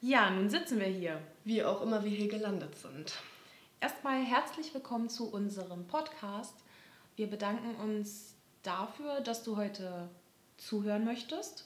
[0.00, 1.20] Ja, nun sitzen wir hier.
[1.42, 3.14] Wie auch immer wir hier gelandet sind.
[3.80, 6.54] Erstmal herzlich willkommen zu unserem Podcast.
[7.16, 10.08] Wir bedanken uns dafür, dass du heute
[10.56, 11.64] zuhören möchtest.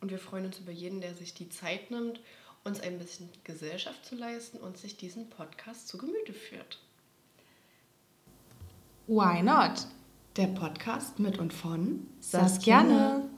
[0.00, 2.18] Und wir freuen uns über jeden, der sich die Zeit nimmt,
[2.64, 6.80] uns ein bisschen Gesellschaft zu leisten und sich diesen Podcast zu Gemüte führt.
[9.06, 9.86] Why not?
[10.34, 13.22] Der Podcast mit und von Saskiane.
[13.22, 13.37] Dann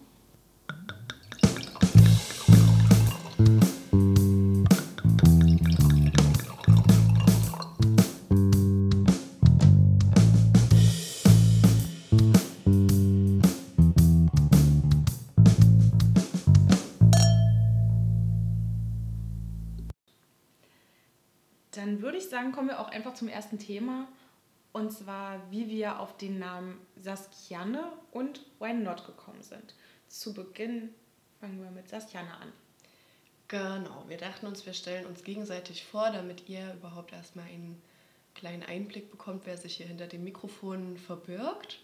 [22.41, 24.09] sagen, kommen wir auch einfach zum ersten Thema.
[24.73, 29.75] Und zwar, wie wir auf den Namen Saskiane und Why Not gekommen sind.
[30.09, 30.95] Zu Beginn
[31.41, 32.53] fangen wir mit Saskiane an.
[33.49, 37.83] Genau, wir dachten uns, wir stellen uns gegenseitig vor, damit ihr überhaupt erstmal einen
[38.35, 41.81] kleinen Einblick bekommt, wer sich hier hinter dem Mikrofon verbirgt.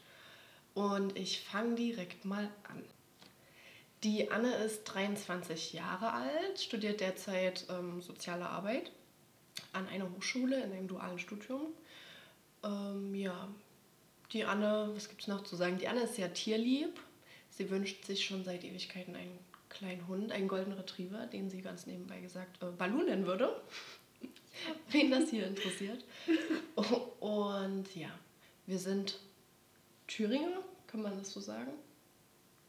[0.75, 2.83] Und ich fange direkt mal an.
[4.05, 8.93] Die Anne ist 23 Jahre alt, studiert derzeit ähm, soziale Arbeit
[9.77, 11.67] an einer Hochschule in einem dualen Studium.
[12.65, 13.49] Ähm, ja,
[14.33, 15.79] die Anne, was gibt es noch zu sagen?
[15.79, 16.99] Die Anne ist sehr tierlieb.
[17.51, 21.87] Sie wünscht sich schon seit Ewigkeiten einen kleinen Hund, einen Golden Retriever, den sie ganz
[21.87, 23.55] nebenbei gesagt äh, Balu nennen würde.
[24.91, 26.05] Wen das hier interessiert.
[27.21, 28.11] Und ja,
[28.67, 29.19] wir sind
[30.07, 31.73] Thüringer, kann man das so sagen?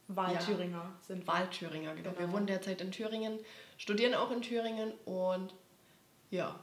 [0.08, 2.10] Wahlthüringer ja, sind Wahlthüringer, genau.
[2.10, 2.18] genau.
[2.18, 3.38] Wir wohnen derzeit in Thüringen,
[3.76, 5.52] studieren auch in Thüringen und
[6.30, 6.58] ja,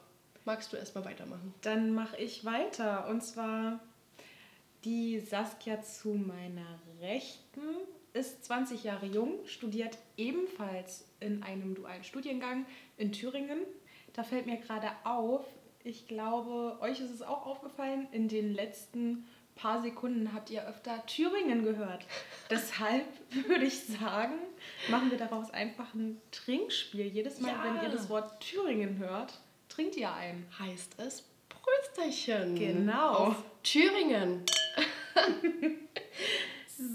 [0.45, 1.53] magst du erstmal weitermachen?
[1.61, 3.07] Dann mache ich weiter.
[3.07, 3.79] Und zwar
[4.83, 7.61] die Saskia zu meiner Rechten
[8.13, 12.65] ist 20 Jahre jung, studiert ebenfalls in einem dualen Studiengang
[12.97, 13.59] in Thüringen.
[14.13, 15.45] Da fällt mir gerade auf,
[15.83, 21.05] ich glaube, euch ist es auch aufgefallen, in den letzten paar Sekunden habt ihr öfter
[21.05, 22.05] Thüringen gehört.
[22.49, 23.05] Deshalb
[23.47, 24.35] würde ich sagen,
[24.89, 27.07] machen wir daraus einfach ein Trinkspiel.
[27.07, 27.63] Jedes Mal, ja.
[27.63, 29.39] wenn ihr das Wort Thüringen hört,
[29.75, 30.45] trinkt ihr ein.
[30.57, 32.55] Heißt es Prösterchen.
[32.55, 33.09] Genau.
[33.09, 34.43] Auf Thüringen.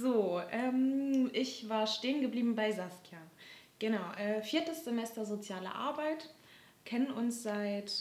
[0.01, 3.19] so, ähm, ich war stehen geblieben bei Saskia.
[3.79, 6.31] Genau, äh, viertes Semester soziale Arbeit,
[6.85, 7.93] kennen uns seit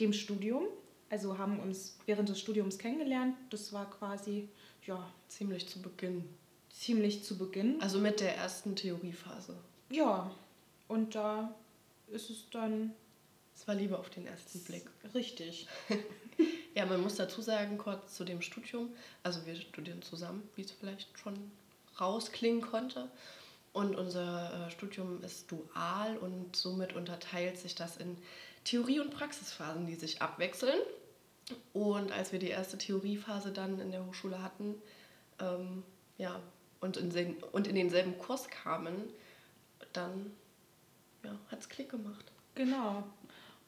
[0.00, 0.64] dem Studium,
[1.10, 3.36] also haben uns während des Studiums kennengelernt.
[3.50, 4.48] Das war quasi,
[4.86, 5.12] ja.
[5.28, 6.28] Ziemlich zu Beginn.
[6.70, 7.80] Ziemlich zu Beginn.
[7.80, 9.56] Also mit der ersten Theoriephase.
[9.90, 10.30] Ja,
[10.88, 11.54] und da
[12.08, 12.92] ist es dann
[13.56, 14.84] es war Liebe auf den ersten Blick.
[15.14, 15.66] Richtig.
[16.74, 18.90] ja, man muss dazu sagen, kurz zu dem Studium.
[19.22, 21.50] Also wir studieren zusammen, wie es vielleicht schon
[22.00, 23.08] rausklingen konnte.
[23.72, 28.16] Und unser äh, Studium ist dual und somit unterteilt sich das in
[28.64, 30.78] Theorie- und Praxisphasen, die sich abwechseln.
[31.72, 34.76] Und als wir die erste Theoriephase dann in der Hochschule hatten,
[35.40, 35.82] ähm,
[36.18, 36.40] ja,
[36.80, 38.94] und in, den, und in denselben Kurs kamen,
[39.92, 40.32] dann
[41.22, 42.30] ja, hat es Klick gemacht.
[42.54, 43.04] Genau.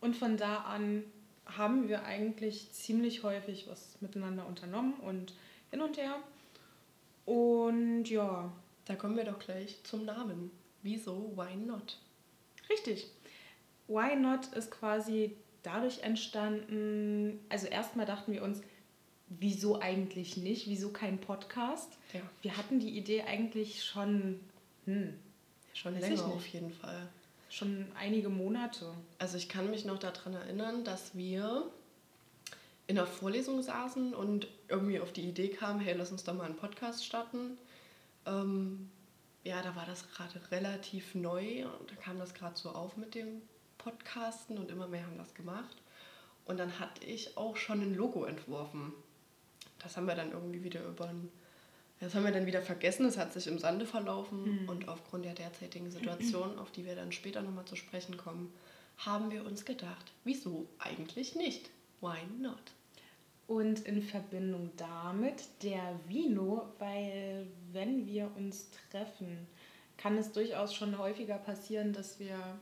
[0.00, 1.04] Und von da an
[1.46, 5.34] haben wir eigentlich ziemlich häufig was miteinander unternommen und
[5.70, 6.16] hin und her.
[7.24, 8.52] Und ja.
[8.86, 10.50] Da kommen wir doch gleich zum Namen.
[10.82, 11.98] Wieso Why Not?
[12.70, 13.08] Richtig.
[13.88, 18.62] Why Not ist quasi dadurch entstanden, also erstmal dachten wir uns,
[19.28, 20.68] wieso eigentlich nicht?
[20.68, 21.98] Wieso kein Podcast?
[22.12, 22.20] Ja.
[22.42, 24.40] Wir hatten die Idee eigentlich schon,
[24.84, 25.14] hm,
[25.74, 27.08] schon länger auf jeden Fall
[27.56, 28.92] schon einige Monate.
[29.18, 31.70] Also ich kann mich noch daran erinnern, dass wir
[32.86, 36.44] in der Vorlesung saßen und irgendwie auf die Idee kamen, hey, lass uns da mal
[36.44, 37.56] einen Podcast starten.
[38.26, 38.90] Ähm,
[39.42, 43.14] ja, da war das gerade relativ neu und da kam das gerade so auf mit
[43.14, 43.40] dem
[43.78, 45.76] Podcasten und immer mehr haben das gemacht.
[46.44, 48.92] Und dann hatte ich auch schon ein Logo entworfen.
[49.78, 51.32] Das haben wir dann irgendwie wieder über ein
[52.00, 54.68] das haben wir dann wieder vergessen, es hat sich im Sande verlaufen mhm.
[54.68, 58.52] und aufgrund der derzeitigen Situation, auf die wir dann später nochmal zu sprechen kommen,
[58.98, 61.70] haben wir uns gedacht, wieso eigentlich nicht?
[62.00, 62.72] Why not?
[63.46, 69.46] Und in Verbindung damit der Vino, weil wenn wir uns treffen,
[69.96, 72.58] kann es durchaus schon häufiger passieren, dass wir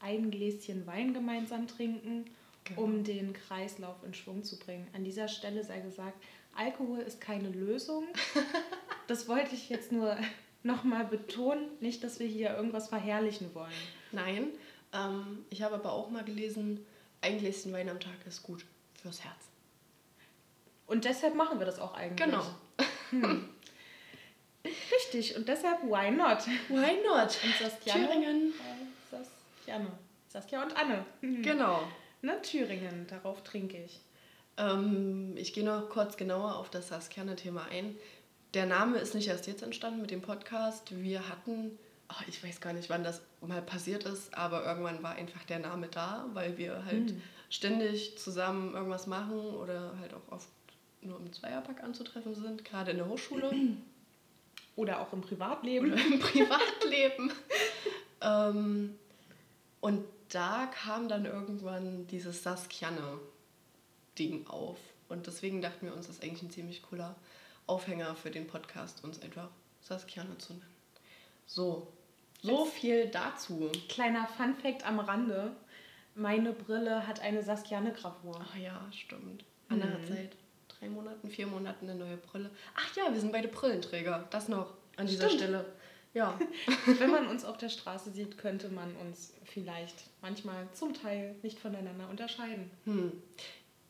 [0.00, 2.24] ein Gläschen Wein gemeinsam trinken,
[2.64, 2.82] genau.
[2.82, 4.88] um den Kreislauf in Schwung zu bringen.
[4.94, 6.22] An dieser Stelle sei gesagt,
[6.56, 8.06] Alkohol ist keine Lösung.
[9.06, 10.16] Das wollte ich jetzt nur
[10.62, 11.68] nochmal betonen.
[11.80, 13.70] Nicht, dass wir hier irgendwas verherrlichen wollen.
[14.12, 14.48] Nein,
[14.94, 16.86] ähm, ich habe aber auch mal gelesen,
[17.20, 18.64] ein Gläschen Wein am Tag ist gut
[18.94, 19.36] fürs Herz.
[20.86, 22.26] Und deshalb machen wir das auch eigentlich.
[22.26, 22.46] Genau.
[23.10, 23.46] Hm.
[24.64, 26.46] Richtig, und deshalb, why not?
[26.68, 27.38] Why not?
[27.44, 28.54] Und Sastiane, Thüringen.
[28.54, 28.84] Äh.
[30.34, 31.04] Saskia und Anne.
[31.20, 31.86] Genau.
[32.22, 34.00] Ne, Thüringen, darauf trinke ich.
[34.56, 37.96] Ähm, ich gehe noch kurz genauer auf das Saskiane-Thema ein.
[38.54, 40.96] Der Name ist nicht erst jetzt entstanden mit dem Podcast.
[41.02, 41.76] Wir hatten,
[42.08, 45.58] oh, ich weiß gar nicht, wann das mal passiert ist, aber irgendwann war einfach der
[45.58, 47.22] Name da, weil wir halt Hm.
[47.50, 50.48] ständig zusammen irgendwas machen oder halt auch oft
[51.00, 53.50] nur im Zweierpack anzutreffen sind, gerade in der Hochschule
[54.76, 55.92] Oder auch im Privatleben.
[55.92, 57.30] oder im Privatleben.
[58.20, 58.94] ähm,
[59.80, 62.42] und da kam dann irgendwann dieses
[64.16, 64.78] Saskiane-Ding auf.
[65.08, 67.14] Und deswegen dachten wir uns, das ist eigentlich ein ziemlich cooler
[67.66, 69.48] Aufhänger für den Podcast, uns einfach
[69.80, 70.66] Saskiane zu nennen.
[71.46, 71.88] So,
[72.42, 73.70] so viel dazu.
[73.88, 75.52] Kleiner Funfact am Rande.
[76.14, 78.40] Meine Brille hat eine Saskiane-Gravur.
[78.40, 79.44] Ach ja, stimmt.
[79.68, 80.06] Anna hat Mhm.
[80.14, 80.32] seit
[80.68, 82.50] drei Monaten, vier Monaten eine neue Brille.
[82.76, 84.26] Ach ja, wir sind beide Brillenträger.
[84.30, 85.42] Das noch an dieser Stimmt.
[85.42, 85.64] Stelle.
[86.14, 86.38] Ja.
[86.98, 91.58] Wenn man uns auf der Straße sieht, könnte man uns vielleicht manchmal zum Teil nicht
[91.58, 92.70] voneinander unterscheiden.
[92.84, 93.12] Hm.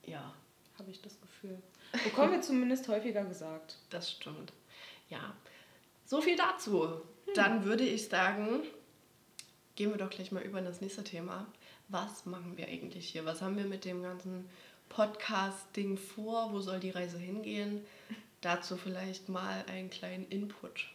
[0.07, 0.35] Ja,
[0.79, 1.63] Habe ich das Gefühl.
[2.05, 3.77] Bekommen wir zumindest häufiger gesagt.
[3.91, 4.53] Das stimmt.
[5.09, 5.35] Ja,
[6.05, 6.89] so viel dazu.
[7.35, 8.63] Dann würde ich sagen,
[9.77, 11.47] gehen wir doch gleich mal über in das nächste Thema.
[11.89, 13.25] Was machen wir eigentlich hier?
[13.25, 14.49] Was haben wir mit dem ganzen
[14.89, 16.53] Podcast-Ding vor?
[16.53, 17.85] Wo soll die Reise hingehen?
[18.41, 20.89] Dazu vielleicht mal einen kleinen Input.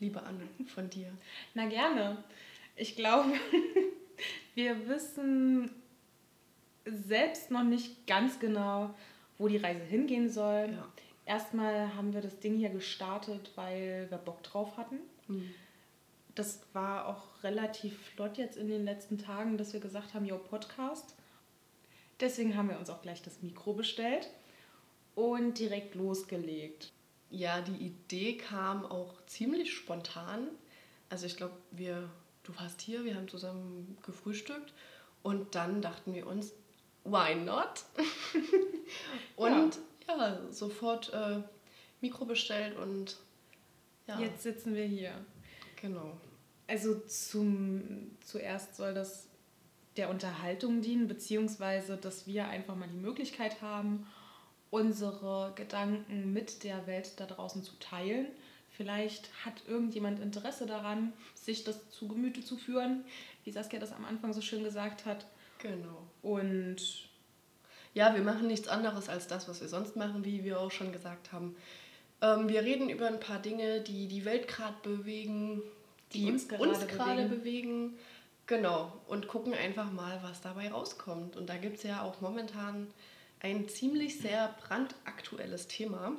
[0.00, 1.12] Liebe Anne, von dir.
[1.54, 2.22] Na gerne.
[2.76, 3.32] Ich glaube,
[4.54, 5.70] wir wissen
[6.90, 8.94] selbst noch nicht ganz genau,
[9.38, 10.70] wo die Reise hingehen soll.
[10.72, 10.88] Ja.
[11.26, 14.98] Erstmal haben wir das Ding hier gestartet, weil wir Bock drauf hatten.
[15.26, 15.50] Hm.
[16.34, 20.38] Das war auch relativ flott jetzt in den letzten Tagen, dass wir gesagt haben, yo,
[20.38, 21.14] Podcast.
[22.20, 24.30] Deswegen haben wir uns auch gleich das Mikro bestellt
[25.14, 26.92] und direkt losgelegt.
[27.30, 30.48] Ja, die Idee kam auch ziemlich spontan.
[31.10, 32.08] Also ich glaube, wir,
[32.44, 34.72] du warst hier, wir haben zusammen gefrühstückt
[35.22, 36.52] und dann dachten wir uns,
[37.10, 37.84] why not?
[39.36, 41.42] und ja, sofort äh,
[42.00, 43.16] Mikro bestellt und
[44.06, 45.12] ja, Jetzt sitzen wir hier.
[45.80, 46.18] genau.
[46.66, 49.28] Also zum, zuerst soll das
[49.96, 54.06] der Unterhaltung dienen, beziehungsweise dass wir einfach mal die Möglichkeit haben,
[54.70, 58.28] unsere Gedanken mit der Welt da draußen zu teilen.
[58.70, 63.04] Vielleicht hat irgendjemand Interesse daran, sich das zu Gemüte zu führen,
[63.44, 65.26] wie Saskia das am Anfang so schön gesagt hat.
[65.58, 66.06] Genau.
[66.22, 66.76] Und
[67.94, 70.92] Ja, wir machen nichts anderes als das, was wir sonst machen, wie wir auch schon
[70.92, 71.56] gesagt haben.
[72.20, 75.62] Ähm, wir reden über ein paar Dinge, die die Welt gerade bewegen,
[76.12, 77.28] Die die, uns gerade bewegen.
[77.30, 77.98] bewegen.
[78.46, 78.92] Genau.
[79.08, 81.36] Und gucken einfach mal, was dabei rauskommt.
[81.36, 82.88] Und da gibt es ja auch momentan
[83.40, 86.12] ein ziemlich sehr brandaktuelles Thema.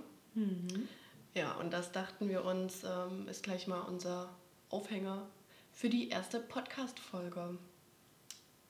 [1.33, 4.29] Ja, und das dachten wir uns, ähm, ist gleich mal unser
[4.69, 5.27] Aufhänger
[5.73, 7.57] für die erste Podcast-Folge.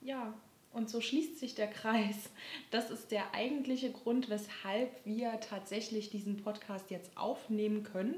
[0.01, 0.33] Ja,
[0.73, 2.29] und so schließt sich der Kreis.
[2.71, 8.15] Das ist der eigentliche Grund, weshalb wir tatsächlich diesen Podcast jetzt aufnehmen können,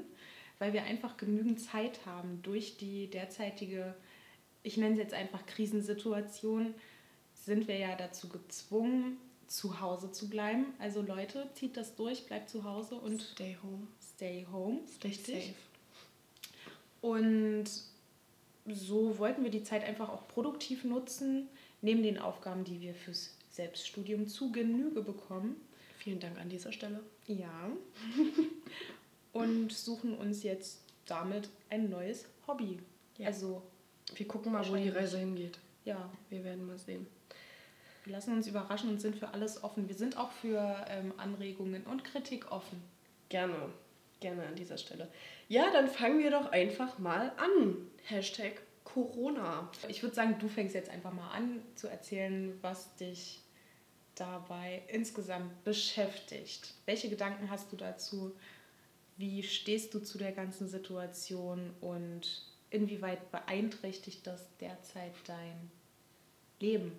[0.58, 3.94] weil wir einfach genügend Zeit haben durch die derzeitige,
[4.62, 6.74] ich nenne es jetzt einfach Krisensituation,
[7.34, 9.16] sind wir ja dazu gezwungen,
[9.46, 10.66] zu Hause zu bleiben.
[10.78, 14.80] Also Leute, zieht das durch, bleibt zu Hause und Stay home, stay home.
[14.96, 15.46] stay Richtig.
[15.46, 15.54] safe.
[17.00, 17.64] Und
[18.66, 21.48] so wollten wir die Zeit einfach auch produktiv nutzen,
[21.82, 25.56] neben den Aufgaben, die wir fürs Selbststudium zu Genüge bekommen.
[25.98, 27.00] Vielen Dank an dieser Stelle.
[27.26, 27.70] Ja.
[29.32, 32.78] Und suchen uns jetzt damit ein neues Hobby.
[33.18, 33.28] Ja.
[33.28, 33.62] Also,
[34.14, 34.88] Wir gucken mal, wo die.
[34.88, 35.58] Reise hingeht.
[35.84, 37.06] ja, Wir werden mal sehen.
[38.04, 39.88] wir lassen uns überraschen und sind für alles offen.
[39.88, 42.82] Wir sind auch für ähm, Anregungen und Kritik offen.
[43.28, 43.70] Gerne,
[44.20, 45.08] gerne an dieser Stelle.
[45.48, 47.76] Ja, dann fangen wir doch einfach mal an.
[48.04, 48.60] Hashtag
[48.92, 49.70] Corona.
[49.88, 53.40] Ich würde sagen, du fängst jetzt einfach mal an zu erzählen, was dich
[54.14, 56.74] dabei insgesamt beschäftigt.
[56.84, 58.36] Welche Gedanken hast du dazu?
[59.16, 65.70] Wie stehst du zu der ganzen Situation und inwieweit beeinträchtigt das derzeit dein
[66.60, 66.92] Leben?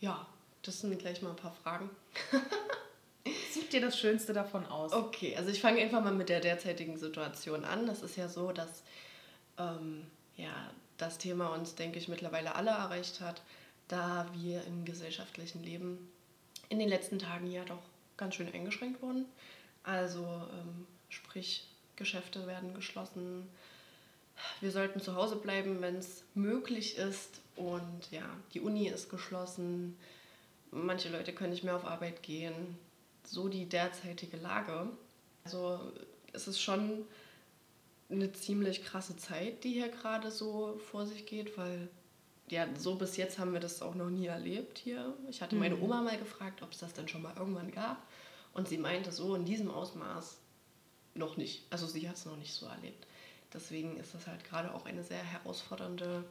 [0.00, 0.26] Ja,
[0.62, 1.90] das sind gleich mal ein paar Fragen.
[3.52, 4.92] Such dir das Schönste davon aus.
[4.92, 7.86] Okay, also ich fange einfach mal mit der derzeitigen Situation an.
[7.86, 8.82] Das ist ja so, dass
[9.58, 10.06] ähm,
[10.36, 13.42] ja, das Thema uns, denke ich, mittlerweile alle erreicht hat,
[13.88, 16.10] da wir im gesellschaftlichen Leben
[16.68, 17.82] in den letzten Tagen ja doch
[18.16, 19.26] ganz schön eingeschränkt wurden.
[19.82, 23.48] Also ähm, sprich, Geschäfte werden geschlossen.
[24.60, 27.40] Wir sollten zu Hause bleiben, wenn es möglich ist.
[27.56, 29.96] Und ja, die Uni ist geschlossen.
[30.70, 32.78] Manche Leute können nicht mehr auf Arbeit gehen.
[33.24, 34.88] So die derzeitige Lage.
[35.44, 35.92] Also
[36.32, 37.04] es ist schon
[38.10, 41.88] eine ziemlich krasse Zeit, die hier gerade so vor sich geht, weil
[42.50, 45.14] ja, so bis jetzt haben wir das auch noch nie erlebt hier.
[45.30, 45.82] Ich hatte meine Mhm.
[45.82, 48.06] Oma mal gefragt, ob es das dann schon mal irgendwann gab.
[48.52, 50.36] Und sie meinte, so in diesem Ausmaß
[51.14, 51.62] noch nicht.
[51.70, 53.06] Also sie hat es noch nicht so erlebt.
[53.52, 56.24] Deswegen ist das halt gerade auch eine sehr herausfordernde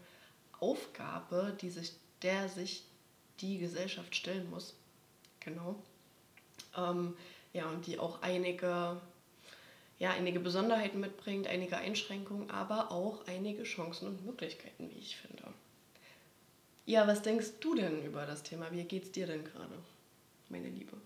[0.60, 2.84] Aufgabe, die sich, der sich
[3.40, 4.76] die Gesellschaft stellen muss.
[5.40, 5.76] Genau.
[6.78, 7.16] Ähm,
[7.54, 9.02] ja, und die auch einige,
[10.04, 15.46] ja, einige Besonderheiten mitbringt, einige Einschränkungen, aber auch einige Chancen und Möglichkeiten, wie ich finde.
[16.86, 18.70] Ja, was denkst du denn über das Thema?
[18.74, 19.74] Wie geht's dir denn gerade,
[20.50, 20.98] meine Liebe?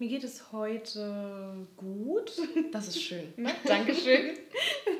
[0.00, 2.32] Mir geht es heute gut.
[2.72, 3.32] Das ist schön.
[3.64, 4.38] Dankeschön.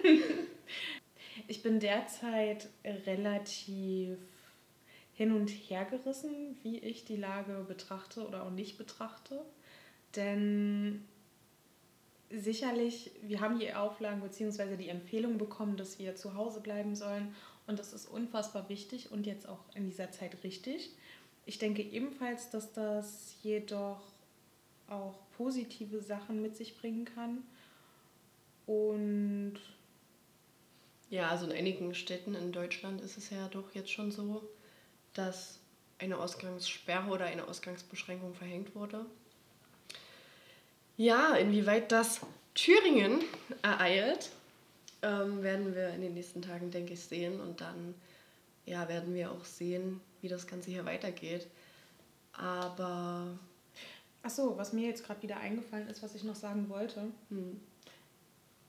[1.49, 4.17] Ich bin derzeit relativ
[5.15, 9.43] hin und her gerissen, wie ich die Lage betrachte oder auch nicht betrachte.
[10.15, 11.05] Denn
[12.35, 14.77] sicherlich, wir haben die Auflagen bzw.
[14.77, 17.35] die Empfehlung bekommen, dass wir zu Hause bleiben sollen.
[17.67, 20.91] Und das ist unfassbar wichtig und jetzt auch in dieser Zeit richtig.
[21.47, 24.03] Ich denke ebenfalls, dass das jedoch
[24.89, 27.45] auch positive Sachen mit sich bringen kann.
[28.67, 29.59] Und
[31.11, 34.49] Ja, also in einigen Städten in Deutschland ist es ja doch jetzt schon so,
[35.13, 35.61] dass
[35.99, 39.07] eine Ausgangssperre oder eine Ausgangsbeschränkung verhängt wurde.
[41.03, 42.21] Ja, inwieweit das
[42.55, 43.23] Thüringen
[43.63, 44.31] ereilt,
[45.03, 47.41] ähm, werden wir in den nächsten Tagen, denke ich, sehen.
[47.41, 47.95] Und dann
[48.67, 51.49] ja, werden wir auch sehen, wie das Ganze hier weitergeht.
[52.35, 53.37] Aber
[54.23, 57.03] ach so, was mir jetzt gerade wieder eingefallen ist, was ich noch sagen wollte.
[57.31, 57.61] hm,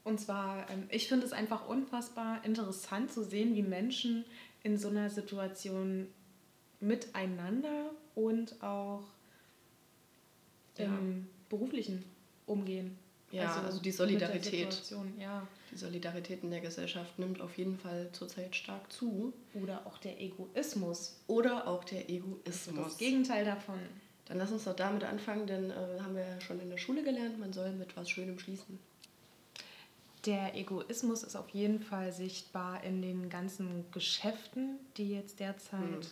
[0.02, 4.24] Und zwar, ähm, ich finde es einfach unfassbar interessant zu sehen, wie Menschen
[4.64, 6.08] in so einer Situation
[6.80, 9.04] miteinander und auch
[10.76, 10.86] Ja.
[10.86, 12.02] im beruflichen
[12.46, 12.98] umgehen.
[13.30, 14.82] Ja, also die mit der Solidarität.
[15.18, 15.46] Ja.
[15.72, 19.32] die Solidarität in der Gesellschaft nimmt auf jeden Fall zurzeit stark zu.
[19.54, 21.20] Oder auch der Egoismus.
[21.26, 22.84] Oder auch der Also Egoismus.
[22.84, 23.80] das Gegenteil davon.
[24.26, 27.02] Dann lass uns doch damit anfangen, denn äh, haben wir ja schon in der Schule
[27.02, 28.78] gelernt, man soll mit was Schönem schließen.
[30.24, 36.08] Der Egoismus ist auf jeden Fall sichtbar in den ganzen Geschäften, die jetzt derzeit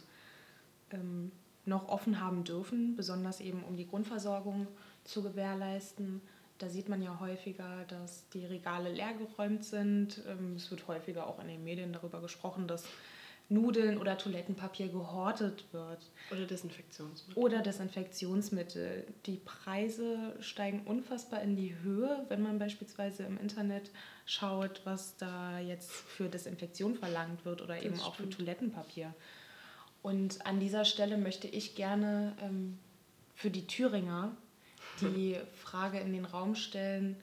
[0.91, 1.33] ähm,
[1.65, 4.67] noch offen haben dürfen, besonders eben um die Grundversorgung
[5.05, 6.21] zu gewährleisten.
[6.59, 10.23] Da sieht man ja häufiger, dass die Regale leergeräumt sind.
[10.29, 12.85] Ähm, es wird häufiger auch in den Medien darüber gesprochen, dass
[13.49, 15.99] Nudeln oder Toilettenpapier gehortet wird.
[16.31, 17.43] Oder Desinfektionsmittel.
[17.43, 19.05] Oder Desinfektionsmittel.
[19.27, 23.91] Die Preise steigen unfassbar in die Höhe, wenn man beispielsweise im Internet
[24.25, 28.37] schaut, was da jetzt für Desinfektion verlangt wird oder eben auch für stimmt.
[28.37, 29.15] Toilettenpapier.
[30.01, 32.79] Und an dieser Stelle möchte ich gerne ähm,
[33.35, 34.37] für die Thüringer
[35.01, 37.17] die Frage in den Raum stellen,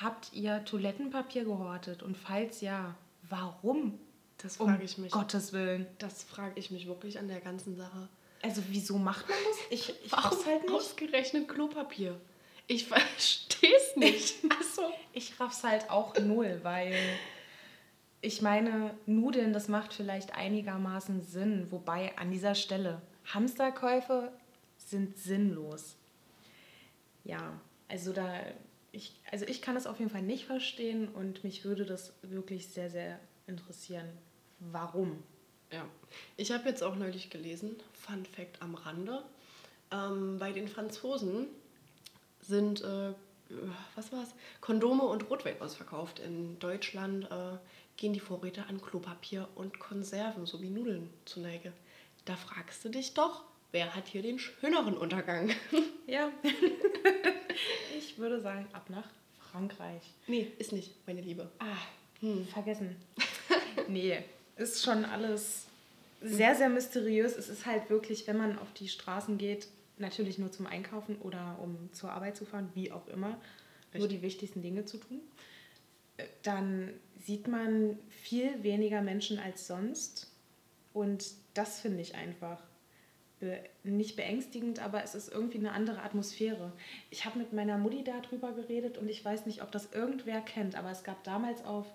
[0.00, 2.02] habt ihr Toilettenpapier gehortet?
[2.02, 2.94] Und falls ja,
[3.28, 3.98] warum?
[4.38, 5.12] Das Um frage ich mich.
[5.12, 5.86] Gottes Willen.
[5.98, 8.08] Das frage ich mich wirklich an der ganzen Sache.
[8.42, 9.58] Also wieso macht man das?
[9.70, 10.72] Ich, ich Warum raff's halt nicht.
[10.74, 12.20] ausgerechnet Klopapier?
[12.66, 14.34] Ich verstehe es nicht.
[14.50, 14.82] Achso.
[15.12, 16.94] Ich raff's halt auch null, weil
[18.20, 21.68] ich meine, Nudeln, das macht vielleicht einigermaßen Sinn.
[21.70, 23.00] Wobei an dieser Stelle
[23.32, 24.32] Hamsterkäufe
[24.76, 25.96] sind sinnlos.
[27.24, 28.40] Ja, also da,
[28.90, 32.68] ich, also ich kann es auf jeden Fall nicht verstehen und mich würde das wirklich
[32.68, 34.08] sehr, sehr interessieren.
[34.58, 35.22] Warum?
[35.70, 35.86] Ja.
[36.36, 39.22] Ich habe jetzt auch neulich gelesen, Fun Fact am Rande,
[39.90, 41.46] ähm, bei den Franzosen
[42.40, 43.14] sind, äh,
[43.94, 46.18] was war's, Kondome und Rotwein ausverkauft.
[46.18, 47.56] In Deutschland äh,
[47.96, 51.72] gehen die Vorräte an Klopapier und Konserven sowie Nudeln zu Neige.
[52.24, 55.50] Da fragst du dich doch, wer hat hier den schöneren Untergang?
[56.06, 56.30] Ja,
[57.98, 59.08] ich würde sagen, ab nach
[59.50, 60.02] Frankreich.
[60.26, 61.50] nee, ist nicht, meine Liebe.
[61.58, 61.76] Ah,
[62.20, 62.46] Hm.
[62.46, 62.96] vergessen.
[63.88, 64.18] nee,
[64.56, 65.66] ist schon alles
[66.20, 67.36] sehr, sehr mysteriös.
[67.36, 69.66] Es ist halt wirklich, wenn man auf die Straßen geht,
[69.98, 73.30] natürlich nur zum Einkaufen oder um zur Arbeit zu fahren, wie auch immer,
[73.94, 74.08] nur Richtig.
[74.10, 75.20] die wichtigsten Dinge zu tun.
[76.16, 76.92] Äh, Dann
[77.24, 80.30] sieht man viel weniger Menschen als sonst.
[80.92, 81.24] Und
[81.54, 82.62] das finde ich einfach
[83.42, 86.72] be nicht beängstigend, aber es ist irgendwie eine andere Atmosphäre.
[87.10, 90.76] Ich habe mit meiner Mutti darüber geredet und ich weiß nicht, ob das irgendwer kennt,
[90.76, 91.86] aber es gab damals auf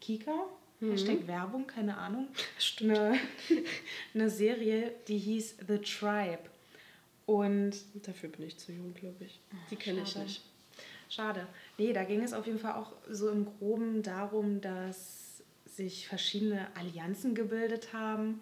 [0.00, 0.34] Kika,
[0.80, 2.28] Hashtag Werbung, keine Ahnung,
[2.80, 3.18] eine,
[4.14, 6.42] eine Serie, die hieß The Tribe.
[7.26, 9.40] Und Dafür bin ich zu jung, glaube ich.
[9.70, 10.42] Die kenne ich nicht.
[11.08, 11.46] Schade.
[11.78, 16.66] Nee, da ging es auf jeden Fall auch so im Groben darum, dass sich verschiedene
[16.74, 18.40] Allianzen gebildet haben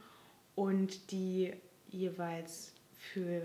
[0.55, 1.53] und die
[1.91, 3.43] jeweils für.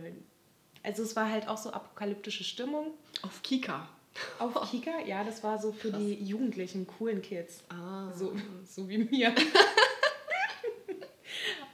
[0.83, 2.91] Also es war halt auch so apokalyptische Stimmung.
[3.21, 3.87] Auf Kika.
[4.39, 5.99] Auf Kika, ja, das war so für Krass.
[5.99, 7.63] die jugendlichen, coolen Kids.
[7.69, 8.11] Ah.
[8.13, 8.35] So,
[8.65, 9.33] so wie mir.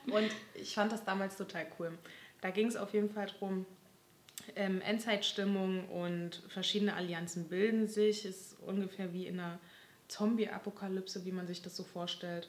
[0.06, 1.96] Und ich fand das damals total cool.
[2.40, 3.66] Da ging es auf jeden Fall darum,
[4.56, 8.24] ähm, Endzeitstimmung und verschiedene Allianzen bilden sich.
[8.24, 9.58] Ist ungefähr wie in einer
[10.08, 12.48] Zombie-Apokalypse, wie man sich das so vorstellt.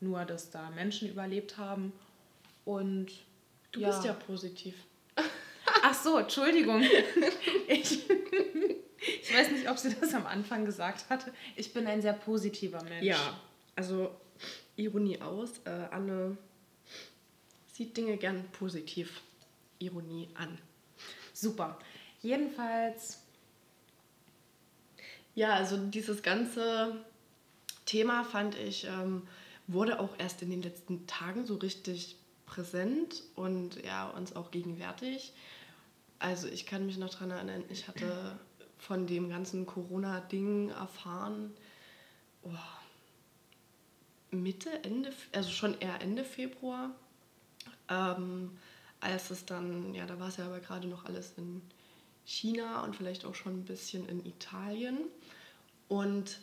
[0.00, 1.92] Nur, dass da Menschen überlebt haben.
[2.64, 3.10] Und
[3.72, 3.88] du ja.
[3.88, 4.74] bist ja positiv.
[5.82, 6.82] Ach so, Entschuldigung.
[7.68, 8.08] Ich,
[9.20, 11.32] ich weiß nicht, ob sie das am Anfang gesagt hatte.
[11.56, 13.04] Ich bin ein sehr positiver Mensch.
[13.04, 13.38] Ja,
[13.76, 14.10] also
[14.76, 15.60] Ironie aus.
[15.64, 16.36] Äh, Anne
[17.72, 19.20] sieht Dinge gern positiv.
[19.78, 20.58] Ironie an.
[21.32, 21.78] Super.
[22.22, 23.22] Jedenfalls.
[25.34, 27.04] Ja, also dieses ganze
[27.86, 29.28] Thema fand ich, ähm,
[29.68, 32.17] wurde auch erst in den letzten Tagen so richtig
[32.48, 35.32] präsent und ja, uns auch gegenwärtig.
[36.18, 38.38] Also ich kann mich noch daran erinnern, ich hatte
[38.78, 41.52] von dem ganzen Corona-Ding erfahren,
[42.42, 42.50] oh,
[44.30, 46.90] Mitte, Ende, also schon eher Ende Februar.
[47.88, 48.56] Ähm,
[49.00, 51.62] als es dann, ja, da war es ja aber gerade noch alles in
[52.24, 54.98] China und vielleicht auch schon ein bisschen in Italien.
[55.88, 56.40] Und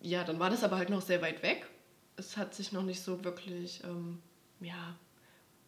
[0.00, 1.66] ja, dann war das aber halt noch sehr weit weg.
[2.16, 4.20] Es hat sich noch nicht so wirklich, ähm,
[4.60, 4.94] ja,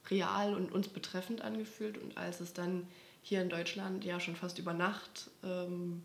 [0.09, 1.99] real und uns betreffend angefühlt.
[1.99, 2.87] Und als es dann
[3.23, 6.03] hier in Deutschland ja schon fast über Nacht ähm,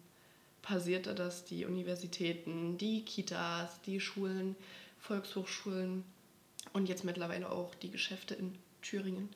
[0.61, 4.55] passierte, dass die Universitäten, die Kitas, die Schulen,
[4.99, 6.03] Volkshochschulen
[6.73, 9.29] und jetzt mittlerweile auch die Geschäfte in Thüringen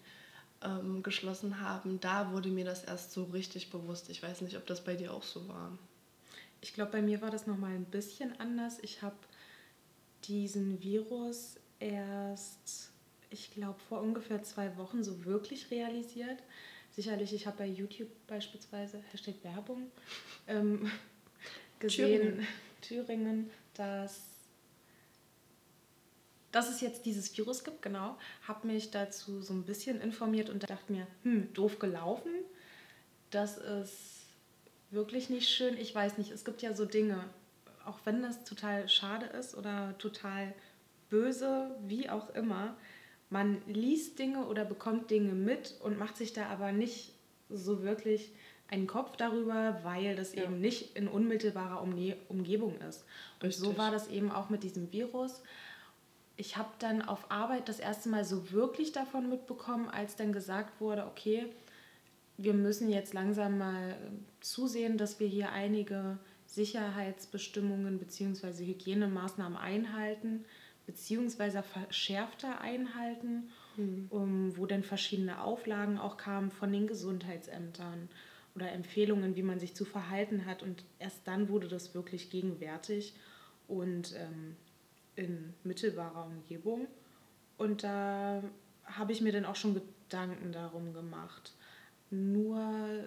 [0.64, 4.10] ähm, geschlossen haben, da wurde mir das erst so richtig bewusst.
[4.10, 5.78] Ich weiß nicht, ob das bei dir auch so war.
[6.62, 8.80] Ich glaube, bei mir war das nochmal ein bisschen anders.
[8.82, 9.16] Ich habe
[10.26, 12.92] diesen Virus erst,
[13.30, 16.42] ich glaube, vor ungefähr zwei Wochen so wirklich realisiert.
[16.92, 19.92] Sicherlich, ich habe bei YouTube beispielsweise, Hashtag Werbung,
[20.48, 20.92] ähm,
[21.80, 22.48] gesehen, Thüringen,
[22.82, 24.30] Thüringen dass
[26.52, 28.18] dass es jetzt dieses Virus gibt, genau,
[28.48, 32.32] habe mich dazu so ein bisschen informiert und dachte mir, hm, doof gelaufen.
[33.30, 34.26] Das ist
[34.90, 35.78] wirklich nicht schön.
[35.78, 37.24] Ich weiß nicht, es gibt ja so Dinge,
[37.86, 40.54] auch wenn das total schade ist oder total
[41.10, 42.76] böse, wie auch immer,
[43.30, 47.14] man liest Dinge oder bekommt Dinge mit und macht sich da aber nicht
[47.50, 48.32] so wirklich
[48.70, 50.44] einen Kopf darüber, weil das ja.
[50.44, 53.06] eben nicht in unmittelbarer Umne Umgebung ist.
[53.40, 53.64] Und Richtig.
[53.64, 55.42] so war das eben auch mit diesem Virus
[56.40, 60.80] ich habe dann auf Arbeit das erste Mal so wirklich davon mitbekommen, als dann gesagt
[60.80, 61.48] wurde, okay,
[62.38, 63.98] wir müssen jetzt langsam mal
[64.40, 68.66] zusehen, dass wir hier einige Sicherheitsbestimmungen bzw.
[68.66, 70.46] Hygienemaßnahmen einhalten,
[70.90, 74.08] beziehungsweise verschärfter einhalten, mhm.
[74.10, 78.10] um, wo dann verschiedene Auflagen auch kamen von den Gesundheitsämtern
[78.56, 80.64] oder Empfehlungen, wie man sich zu verhalten hat.
[80.64, 83.14] Und erst dann wurde das wirklich gegenwärtig.
[83.68, 84.56] Und ähm,
[85.20, 86.88] in mittelbarer Umgebung.
[87.58, 88.42] Und da
[88.86, 91.54] habe ich mir dann auch schon Gedanken darum gemacht.
[92.10, 93.06] Nur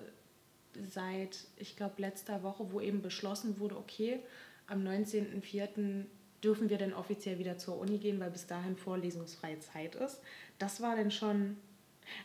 [0.88, 4.20] seit, ich glaube, letzter Woche, wo eben beschlossen wurde, okay,
[4.66, 6.04] am 19.04.
[6.42, 10.20] dürfen wir dann offiziell wieder zur Uni gehen, weil bis dahin vorlesungsfreie Zeit ist.
[10.58, 11.56] Das war dann schon,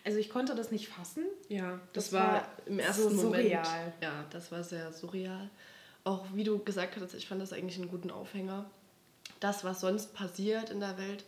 [0.03, 1.25] also ich konnte das nicht fassen.
[1.49, 3.43] Ja, das, das war, war, im ersten so Moment.
[3.43, 3.93] Surreal.
[4.01, 5.49] Ja, das war sehr surreal.
[6.03, 8.69] Auch wie du gesagt hast, ich fand das eigentlich einen guten Aufhänger,
[9.39, 11.25] das, was sonst passiert in der Welt,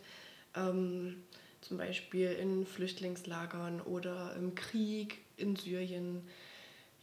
[0.56, 1.22] ähm,
[1.60, 6.26] zum Beispiel in Flüchtlingslagern oder im Krieg in Syrien,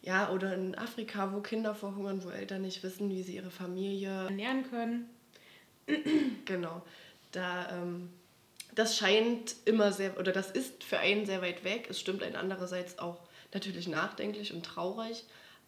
[0.01, 4.25] ja, oder in Afrika, wo Kinder verhungern, wo Eltern nicht wissen, wie sie ihre Familie
[4.25, 5.09] ernähren können.
[6.45, 6.81] Genau.
[7.31, 8.09] Da, ähm,
[8.75, 11.87] das scheint immer sehr, oder das ist für einen sehr weit weg.
[11.89, 13.19] Es stimmt einen andererseits auch
[13.53, 15.25] natürlich nachdenklich und traurig.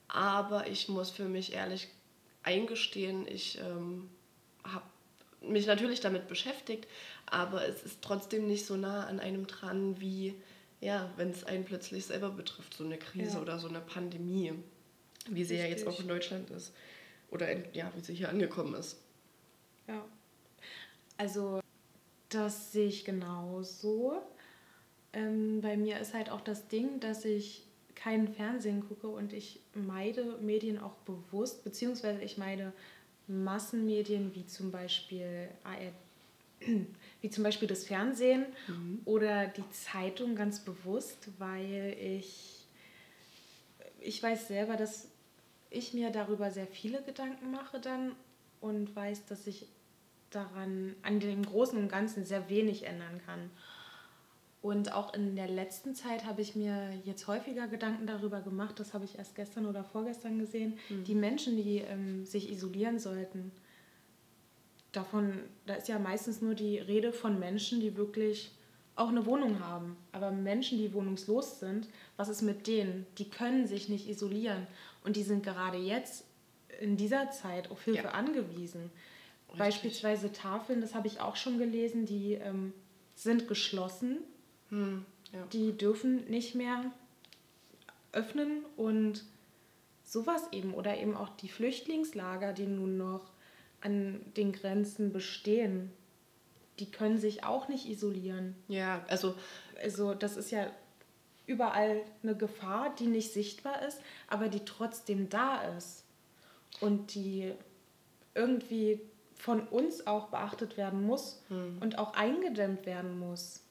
[0.07, 1.87] Aber ich muss für mich ehrlich
[2.43, 4.09] eingestehen, ich ähm,
[4.63, 4.85] habe
[5.41, 6.87] mich natürlich damit beschäftigt,
[7.25, 10.35] aber es ist trotzdem nicht so nah an einem dran, wie
[10.81, 13.41] ja, wenn es einen plötzlich selber betrifft, so eine Krise ja.
[13.41, 14.53] oder so eine Pandemie,
[15.29, 15.59] wie sie Richtig.
[15.59, 16.73] ja jetzt auch in Deutschland ist.
[17.31, 18.97] Oder in, ja, wie sie hier angekommen ist.
[19.89, 20.05] Ja.
[21.17, 21.61] Also,
[22.29, 24.21] das sehe ich genauso.
[25.13, 27.63] Ähm, bei mir ist halt auch das Ding, dass ich
[27.95, 32.71] keinen Fernsehen gucke und ich meide Medien auch bewusst, beziehungsweise ich meide
[33.27, 35.93] Massenmedien wie zum Beispiel ARD,
[37.21, 39.01] wie zum Beispiel das Fernsehen mhm.
[39.05, 42.65] oder die Zeitung ganz bewusst, weil ich,
[43.99, 45.07] ich weiß selber, dass
[45.71, 48.15] ich mir darüber sehr viele Gedanken mache dann
[48.61, 49.67] und weiß, dass ich
[50.31, 53.49] daran, an dem Großen und Ganzen sehr wenig ändern kann.
[54.61, 58.93] Und auch in der letzten Zeit habe ich mir jetzt häufiger Gedanken darüber gemacht, das
[58.93, 61.03] habe ich erst gestern oder vorgestern gesehen, mhm.
[61.05, 63.51] die Menschen, die ähm, sich isolieren sollten.
[64.91, 68.51] Davon, da ist ja meistens nur die Rede von Menschen, die wirklich
[68.95, 69.95] auch eine Wohnung haben.
[70.11, 71.87] Aber Menschen, die wohnungslos sind,
[72.17, 73.05] was ist mit denen?
[73.17, 74.67] Die können sich nicht isolieren.
[75.05, 76.25] Und die sind gerade jetzt
[76.81, 78.11] in dieser Zeit auf Hilfe ja.
[78.11, 78.91] angewiesen.
[79.49, 79.59] Richtig.
[79.59, 82.73] Beispielsweise Tafeln, das habe ich auch schon gelesen, die ähm,
[83.15, 84.19] sind geschlossen.
[84.69, 85.45] Hm, ja.
[85.53, 86.91] Die dürfen nicht mehr
[88.11, 89.23] öffnen und
[90.03, 90.73] sowas eben.
[90.73, 93.31] Oder eben auch die Flüchtlingslager, die nun noch
[93.81, 95.91] an den Grenzen bestehen,
[96.79, 98.55] die können sich auch nicht isolieren.
[98.67, 99.35] Ja, also.
[99.81, 100.67] Also, das ist ja
[101.45, 106.05] überall eine Gefahr, die nicht sichtbar ist, aber die trotzdem da ist.
[106.81, 107.53] Und die
[108.35, 109.01] irgendwie
[109.39, 111.77] von uns auch beachtet werden muss hm.
[111.79, 113.63] und auch eingedämmt werden muss.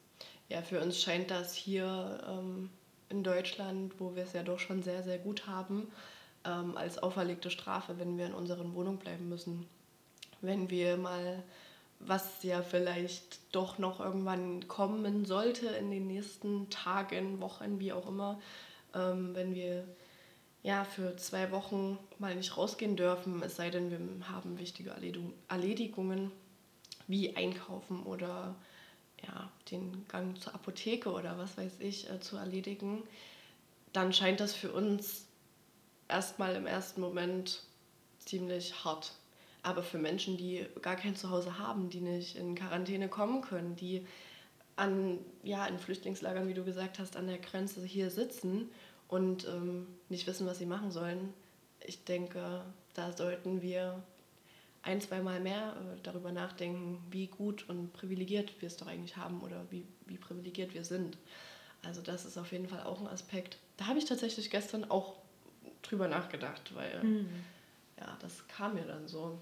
[0.49, 2.71] Ja, für uns scheint das hier ähm,
[3.11, 5.93] in Deutschland, wo wir es ja doch schon sehr, sehr gut haben,
[6.47, 9.69] ähm, als auferlegte Strafe, wenn wir in unseren Wohnungen bleiben müssen.
[10.41, 11.43] Wenn wir mal,
[12.01, 18.09] was ja vielleicht doch noch irgendwann kommen sollte in den nächsten Tagen, Wochen, wie auch
[18.09, 18.41] immer,
[18.95, 19.85] ähm, wenn wir
[20.63, 24.95] ja, für zwei Wochen mal nicht rausgehen dürfen, es sei denn, wir haben wichtige
[25.49, 26.33] Erledigungen
[27.07, 28.55] wie Einkaufen oder
[29.27, 33.03] ja, den Gang zur Apotheke oder was weiß ich äh, zu erledigen,
[33.93, 35.27] dann scheint das für uns
[36.09, 37.63] erstmal im ersten Moment
[38.19, 39.13] ziemlich hart.
[39.63, 44.07] Aber für Menschen, die gar kein Zuhause haben, die nicht in Quarantäne kommen können, die
[44.77, 48.71] an, ja, in Flüchtlingslagern, wie du gesagt hast, an der Grenze hier sitzen
[49.09, 51.33] und ähm, nicht wissen, was sie machen sollen.
[51.81, 52.63] Ich denke,
[52.95, 54.03] da sollten wir
[54.83, 59.41] ein, zweimal mehr äh, darüber nachdenken, wie gut und privilegiert wir es doch eigentlich haben
[59.41, 61.17] oder wie, wie privilegiert wir sind.
[61.83, 63.59] Also das ist auf jeden Fall auch ein Aspekt.
[63.77, 65.15] Da habe ich tatsächlich gestern auch
[65.83, 67.29] drüber nachgedacht, weil mhm.
[67.99, 69.39] ja, das kam mir dann so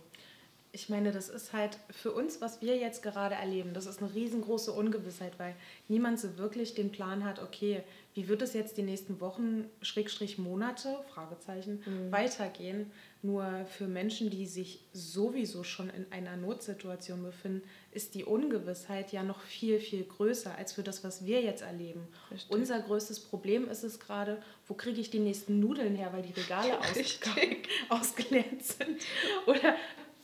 [0.76, 4.14] ich meine, das ist halt für uns, was wir jetzt gerade erleben, das ist eine
[4.14, 5.54] riesengroße Ungewissheit, weil
[5.88, 10.36] niemand so wirklich den Plan hat, okay, wie wird es jetzt die nächsten Wochen, Schrägstrich
[10.36, 12.12] Monate, Fragezeichen, mhm.
[12.12, 12.90] weitergehen.
[13.22, 17.62] Nur für Menschen, die sich sowieso schon in einer Notsituation befinden,
[17.92, 22.06] ist die Ungewissheit ja noch viel, viel größer als für das, was wir jetzt erleben.
[22.30, 22.50] Richtig.
[22.50, 26.38] Unser größtes Problem ist es gerade, wo kriege ich die nächsten Nudeln her, weil die
[26.38, 26.78] Regale
[27.88, 29.00] ausgeleert sind.
[29.46, 29.74] Oder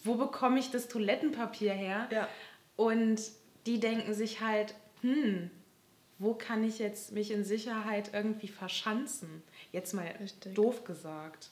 [0.02, 2.08] wo bekomme ich das Toilettenpapier her?
[2.10, 2.28] Ja.
[2.76, 3.20] Und
[3.66, 5.50] die denken sich halt, hm,
[6.18, 9.42] wo kann ich jetzt mich in Sicherheit irgendwie verschanzen?
[9.72, 10.54] Jetzt mal Richtig.
[10.54, 11.50] doof gesagt.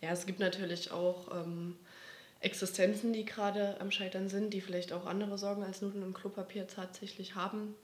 [0.00, 1.76] Ja, es gibt natürlich auch ähm,
[2.40, 6.66] Existenzen, die gerade am Scheitern sind, die vielleicht auch andere Sorgen als Nudeln und Klopapier
[6.68, 7.74] tatsächlich haben.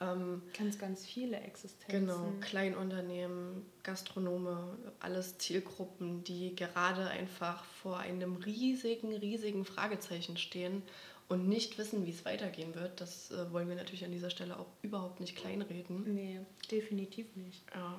[0.00, 2.06] Ähm, ganz, ganz viele Existenzen.
[2.06, 10.82] Genau, Kleinunternehmen, Gastronome, alles Zielgruppen, die gerade einfach vor einem riesigen, riesigen Fragezeichen stehen
[11.28, 13.00] und nicht wissen, wie es weitergehen wird.
[13.00, 16.14] Das äh, wollen wir natürlich an dieser Stelle auch überhaupt nicht kleinreden.
[16.14, 17.62] Nee, definitiv nicht.
[17.74, 17.98] Ja.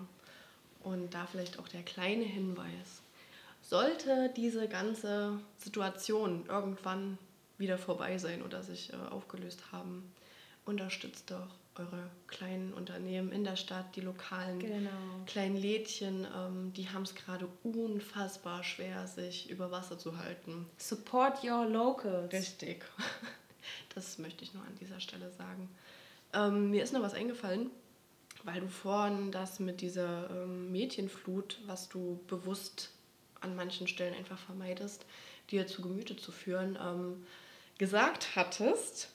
[0.83, 3.01] Und da vielleicht auch der kleine Hinweis.
[3.61, 7.17] Sollte diese ganze Situation irgendwann
[7.57, 10.11] wieder vorbei sein oder sich äh, aufgelöst haben,
[10.65, 14.89] unterstützt doch eure kleinen Unternehmen in der Stadt, die lokalen genau.
[15.25, 20.67] kleinen Lädchen, ähm, die haben es gerade unfassbar schwer, sich über Wasser zu halten.
[20.77, 22.31] Support your locals.
[22.33, 22.85] Richtig.
[23.93, 25.69] Das möchte ich nur an dieser Stelle sagen.
[26.33, 27.69] Ähm, mir ist noch was eingefallen,
[28.43, 32.91] weil du vorhin das mit dieser ähm, Mädchenflut, was du bewusst
[33.41, 35.05] an manchen Stellen einfach vermeidest,
[35.51, 37.25] dir zu Gemüte zu führen, ähm,
[37.77, 39.09] gesagt hattest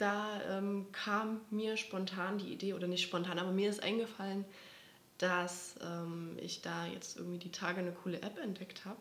[0.00, 4.44] da ähm, kam mir spontan die Idee, oder nicht spontan, aber mir ist eingefallen,
[5.18, 9.00] dass ähm, ich da jetzt irgendwie die Tage eine coole App entdeckt habe.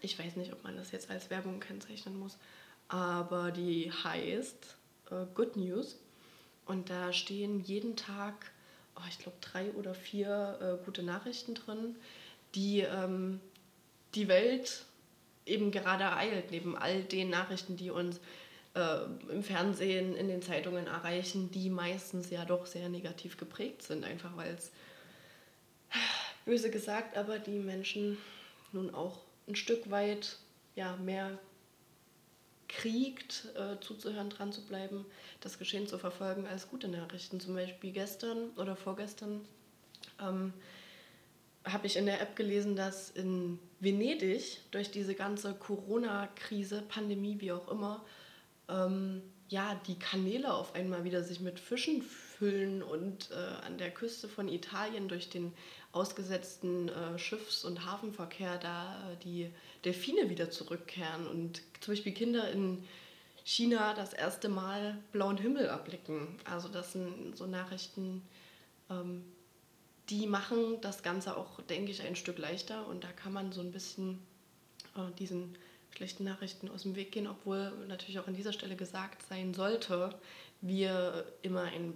[0.00, 2.38] Ich weiß nicht, ob man das jetzt als Werbung kennzeichnen muss,
[2.88, 4.76] aber die heißt
[5.10, 5.96] äh, Good News.
[6.66, 8.52] Und da stehen jeden Tag,
[8.96, 11.96] oh, ich glaube, drei oder vier äh, gute Nachrichten drin,
[12.54, 13.40] die ähm,
[14.14, 14.84] die Welt
[15.46, 18.20] eben gerade ereilt, neben all den Nachrichten, die uns
[18.74, 24.04] äh, im Fernsehen, in den Zeitungen erreichen, die meistens ja doch sehr negativ geprägt sind,
[24.04, 24.70] einfach weil es,
[26.44, 28.18] böse gesagt, aber die Menschen
[28.72, 30.36] nun auch ein Stück weit
[30.74, 31.38] ja, mehr
[32.68, 35.06] kriegt, äh, zuzuhören, dran zu bleiben,
[35.40, 37.38] das Geschehen zu verfolgen als gute Nachrichten.
[37.38, 39.42] Zum Beispiel gestern oder vorgestern
[40.20, 40.52] ähm,
[41.64, 47.52] habe ich in der App gelesen, dass in Venedig durch diese ganze Corona-Krise, Pandemie, wie
[47.52, 48.04] auch immer,
[48.68, 53.90] ähm, ja, die Kanäle auf einmal wieder sich mit Fischen füllen und äh, an der
[53.90, 55.52] Küste von Italien durch den
[55.92, 59.50] ausgesetzten äh, Schiffs- und Hafenverkehr da äh, die
[59.84, 62.84] Delfine wieder zurückkehren und zum Beispiel Kinder in
[63.44, 66.38] China das erste Mal blauen Himmel erblicken.
[66.44, 68.22] Also das sind so Nachrichten,
[68.90, 69.24] ähm,
[70.08, 73.60] die machen das Ganze auch, denke ich, ein Stück leichter und da kann man so
[73.60, 74.18] ein bisschen
[74.96, 75.56] äh, diesen
[75.94, 80.14] schlechten Nachrichten aus dem Weg gehen, obwohl natürlich auch an dieser Stelle gesagt sein sollte,
[80.60, 81.94] wir immer ein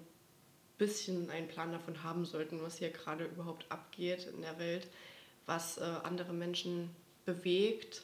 [0.79, 4.87] bisschen einen Plan davon haben sollten, was hier gerade überhaupt abgeht in der Welt,
[5.47, 6.91] was äh, andere Menschen
[7.25, 8.03] bewegt,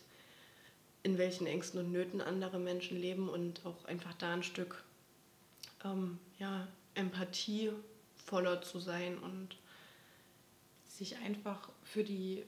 [1.05, 4.83] in welchen Ängsten und Nöten andere Menschen leben und auch einfach da ein Stück
[5.85, 9.57] ähm, ja, empathievoller zu sein und
[10.89, 12.45] sich einfach für die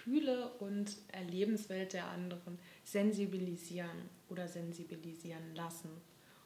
[0.00, 5.90] Gefühle und Erlebenswelt der anderen sensibilisieren oder sensibilisieren lassen.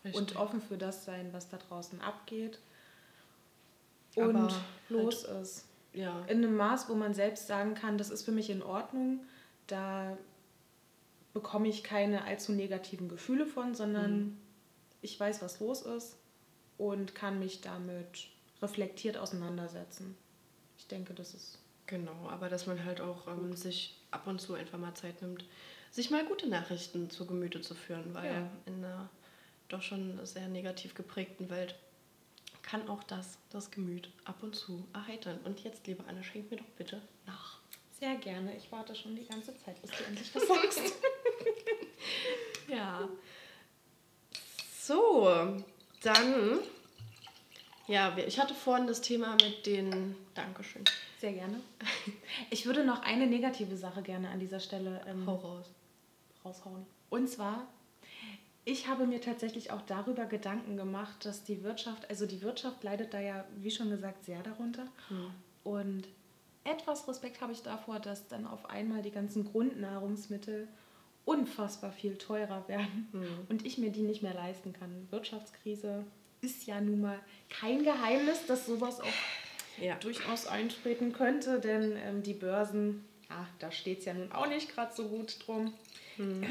[0.04, 0.20] Richtig.
[0.20, 2.58] Und offen für das sein, was da draußen abgeht.
[4.16, 4.54] Und Aber
[4.88, 5.66] los halt, ist.
[5.92, 6.24] Ja.
[6.26, 9.20] In einem Maß, wo man selbst sagen kann, das ist für mich in Ordnung.
[9.66, 10.18] Da
[11.32, 14.36] bekomme ich keine allzu negativen Gefühle von, sondern mhm.
[15.00, 16.16] ich weiß, was los ist
[16.76, 18.28] und kann mich damit
[18.60, 20.16] reflektiert auseinandersetzen.
[20.76, 24.54] Ich denke, das ist Genau, aber dass man halt auch ähm, sich ab und zu
[24.54, 25.44] einfach mal Zeit nimmt,
[25.90, 28.50] sich mal gute Nachrichten zu Gemüte zu führen, weil ja.
[28.66, 29.08] in einer
[29.68, 31.74] doch schon sehr negativ geprägten Welt
[32.62, 35.38] kann auch das, das Gemüt ab und zu erheitern.
[35.44, 37.58] Und jetzt, liebe Anne, schenk mir doch bitte nach.
[38.00, 38.56] Sehr gerne.
[38.56, 40.94] Ich warte schon die ganze Zeit, bis du endlich was sagst.
[42.68, 43.08] ja.
[44.80, 45.62] So,
[46.02, 46.58] dann.
[47.86, 50.16] Ja, ich hatte vorhin das Thema mit den.
[50.34, 50.84] Dankeschön.
[51.18, 51.60] Sehr gerne.
[52.50, 55.66] Ich würde noch eine negative Sache gerne an dieser Stelle ähm, raus.
[56.44, 56.86] raushauen.
[57.10, 57.66] Und zwar,
[58.64, 63.12] ich habe mir tatsächlich auch darüber Gedanken gemacht, dass die Wirtschaft, also die Wirtschaft leidet
[63.12, 64.86] da ja, wie schon gesagt, sehr darunter.
[65.08, 65.30] Hm.
[65.64, 66.08] Und
[66.64, 70.68] etwas Respekt habe ich davor, dass dann auf einmal die ganzen Grundnahrungsmittel
[71.26, 73.26] unfassbar viel teurer werden hm.
[73.48, 75.06] und ich mir die nicht mehr leisten kann.
[75.10, 76.04] Wirtschaftskrise
[76.44, 79.96] ist ja nun mal kein Geheimnis, dass sowas auch ja.
[79.96, 84.74] durchaus eintreten könnte, denn ähm, die Börsen, ach, da steht es ja nun auch nicht
[84.74, 85.72] gerade so gut drum.
[86.16, 86.44] Hm.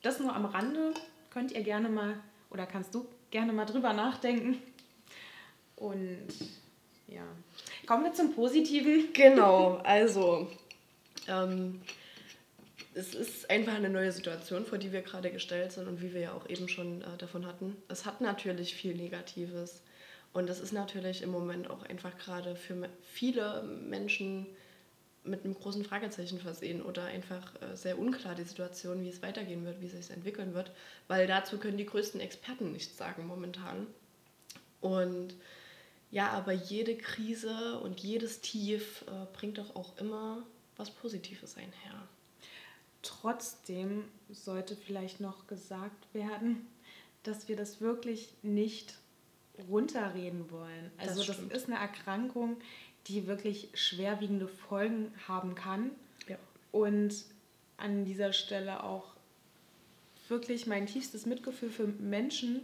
[0.00, 0.94] Das nur am Rande,
[1.30, 4.62] könnt ihr gerne mal, oder kannst du gerne mal drüber nachdenken.
[5.74, 6.28] Und
[7.08, 7.24] ja,
[7.84, 9.12] kommen wir zum Positiven.
[9.12, 10.48] Genau, also
[11.26, 11.80] ähm,
[12.98, 16.20] es ist einfach eine neue Situation, vor die wir gerade gestellt sind und wie wir
[16.20, 17.76] ja auch eben schon äh, davon hatten.
[17.88, 19.82] Es hat natürlich viel Negatives.
[20.32, 24.46] Und das ist natürlich im Moment auch einfach gerade für viele Menschen
[25.24, 29.64] mit einem großen Fragezeichen versehen oder einfach äh, sehr unklar die Situation, wie es weitergehen
[29.64, 30.72] wird, wie es sich entwickeln wird,
[31.06, 33.86] weil dazu können die größten Experten nichts sagen momentan.
[34.80, 35.34] Und
[36.10, 40.42] ja, aber jede Krise und jedes Tief äh, bringt doch auch immer
[40.76, 42.08] was Positives einher.
[43.02, 46.66] Trotzdem sollte vielleicht noch gesagt werden,
[47.22, 48.98] dass wir das wirklich nicht
[49.68, 50.90] runterreden wollen.
[50.98, 52.56] Also das, das, ist eine Erkrankung,
[53.06, 55.90] die wirklich schwerwiegende Folgen haben kann.
[56.28, 56.36] Ja.
[56.72, 57.24] Und
[57.76, 59.14] an dieser Stelle auch
[60.28, 62.60] wirklich mein tiefstes Mitgefühl für Menschen,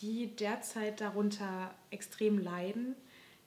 [0.00, 2.94] die derzeit darunter extrem leiden,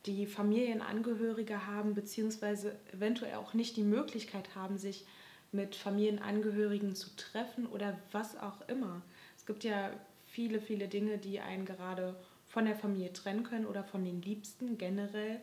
[0.06, 5.06] die Familienangehörige haben, beziehungsweise eventuell auch nicht die Möglichkeit haben, sich
[5.52, 9.02] mit Familienangehörigen zu treffen oder was auch immer.
[9.36, 9.92] Es gibt ja
[10.26, 12.16] viele, viele Dinge, die einen gerade
[12.48, 15.42] von der Familie trennen können oder von den Liebsten generell.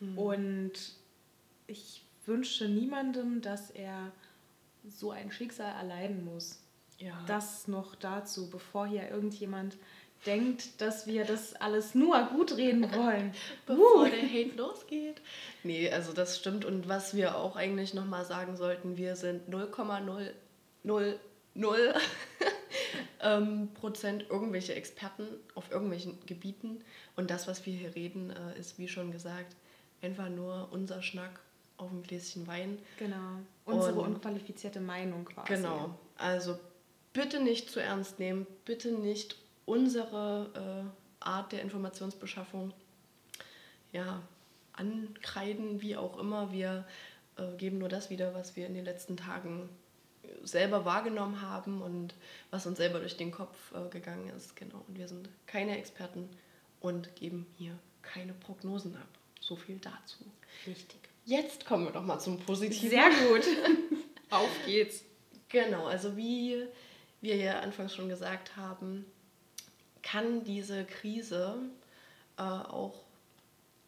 [0.00, 0.18] Mhm.
[0.18, 0.72] Und
[1.66, 4.12] ich wünsche niemandem, dass er
[4.86, 6.60] so ein Schicksal erleiden muss.
[6.98, 7.22] Ja.
[7.26, 9.76] Das noch dazu, bevor hier irgendjemand
[10.26, 13.34] denkt, dass wir das alles nur gut reden wollen.
[13.66, 14.04] Bevor uh.
[14.04, 15.20] der Hate losgeht.
[15.62, 16.64] Nee, also das stimmt.
[16.64, 20.34] Und was wir auch eigentlich nochmal sagen sollten, wir sind 0,000
[23.20, 26.80] ähm, Prozent irgendwelche Experten auf irgendwelchen Gebieten.
[27.16, 29.56] Und das, was wir hier reden, äh, ist, wie schon gesagt,
[30.02, 31.40] einfach nur unser Schnack
[31.76, 32.78] auf ein Gläschen Wein.
[32.98, 33.40] Genau.
[33.64, 35.54] Unsere Und, unqualifizierte Meinung quasi.
[35.54, 35.98] Genau.
[36.16, 36.58] Also
[37.12, 40.90] bitte nicht zu ernst nehmen, bitte nicht unsere
[41.22, 42.72] äh, Art der Informationsbeschaffung
[43.92, 44.22] ja,
[44.72, 46.52] ankreiden, wie auch immer.
[46.52, 46.84] Wir
[47.36, 49.68] äh, geben nur das wieder, was wir in den letzten Tagen
[50.42, 52.14] selber wahrgenommen haben und
[52.50, 54.56] was uns selber durch den Kopf äh, gegangen ist.
[54.56, 54.84] Genau.
[54.86, 56.28] Und wir sind keine Experten
[56.80, 59.08] und geben hier keine Prognosen ab.
[59.40, 60.24] So viel dazu.
[60.66, 60.98] Richtig.
[61.24, 62.90] Jetzt kommen wir doch mal zum Positiven.
[62.90, 63.44] Sehr gut.
[64.30, 65.04] Auf geht's.
[65.48, 66.66] Genau, also wie
[67.20, 69.06] wir ja anfangs schon gesagt haben,
[70.04, 71.56] kann diese Krise
[72.36, 72.94] äh, auch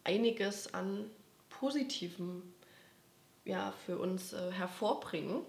[0.03, 1.09] einiges an
[1.49, 2.43] Positivem
[3.45, 5.41] ja, für uns äh, hervorbringen.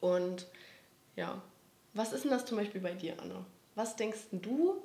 [0.00, 0.46] Und
[1.14, 1.40] ja,
[1.94, 3.44] Was ist denn das zum Beispiel bei dir, Anna?
[3.74, 4.84] Was denkst du,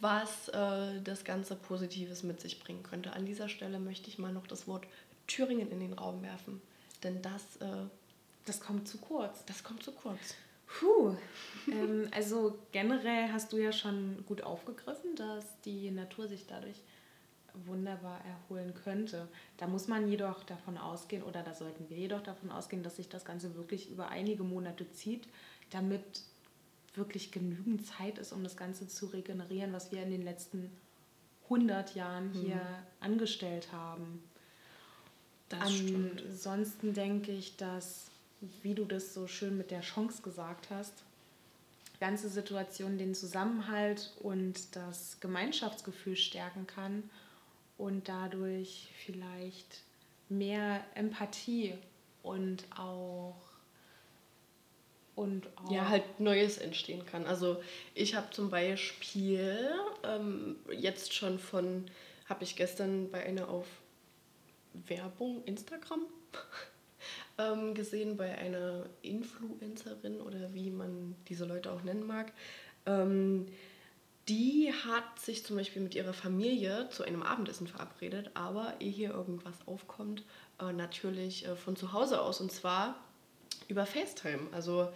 [0.00, 3.12] was äh, das Ganze Positives mit sich bringen könnte?
[3.12, 4.86] An dieser Stelle möchte ich mal noch das Wort
[5.26, 6.60] Thüringen in den Raum werfen.
[7.02, 7.86] Denn das, äh,
[8.46, 9.44] das kommt zu kurz.
[9.46, 10.34] Das kommt zu kurz.
[10.78, 11.16] Puh.
[11.70, 16.82] ähm, also generell hast du ja schon gut aufgegriffen, dass die Natur sich dadurch
[17.66, 19.28] wunderbar erholen könnte.
[19.56, 23.08] Da muss man jedoch davon ausgehen, oder da sollten wir jedoch davon ausgehen, dass sich
[23.08, 25.28] das Ganze wirklich über einige Monate zieht,
[25.70, 26.22] damit
[26.94, 30.70] wirklich genügend Zeit ist, um das Ganze zu regenerieren, was wir in den letzten
[31.44, 32.86] 100 Jahren hier mhm.
[33.00, 34.22] angestellt haben.
[35.48, 36.96] Das Ansonsten stimmt.
[36.96, 38.09] denke ich, dass,
[38.62, 41.04] wie du das so schön mit der Chance gesagt hast,
[42.00, 47.08] ganze Situation den Zusammenhalt und das Gemeinschaftsgefühl stärken kann
[47.76, 49.82] und dadurch vielleicht
[50.28, 51.74] mehr Empathie
[52.22, 53.36] und auch
[55.14, 57.26] und auch ja halt Neues entstehen kann.
[57.26, 57.62] Also
[57.94, 59.70] ich habe zum Beispiel
[60.02, 61.90] ähm, jetzt schon von,
[62.26, 63.66] habe ich gestern bei einer auf
[64.72, 66.00] Werbung Instagram
[67.40, 72.32] ähm, gesehen, bei einer Influencerin oder wie man diese Leute auch nennen mag.
[72.86, 73.46] Ähm,
[74.28, 79.10] die hat sich zum Beispiel mit ihrer Familie zu einem Abendessen verabredet, aber ehe hier
[79.10, 80.22] irgendwas aufkommt,
[80.60, 82.94] äh, natürlich äh, von zu Hause aus und zwar
[83.68, 84.48] über FaceTime.
[84.52, 84.88] Also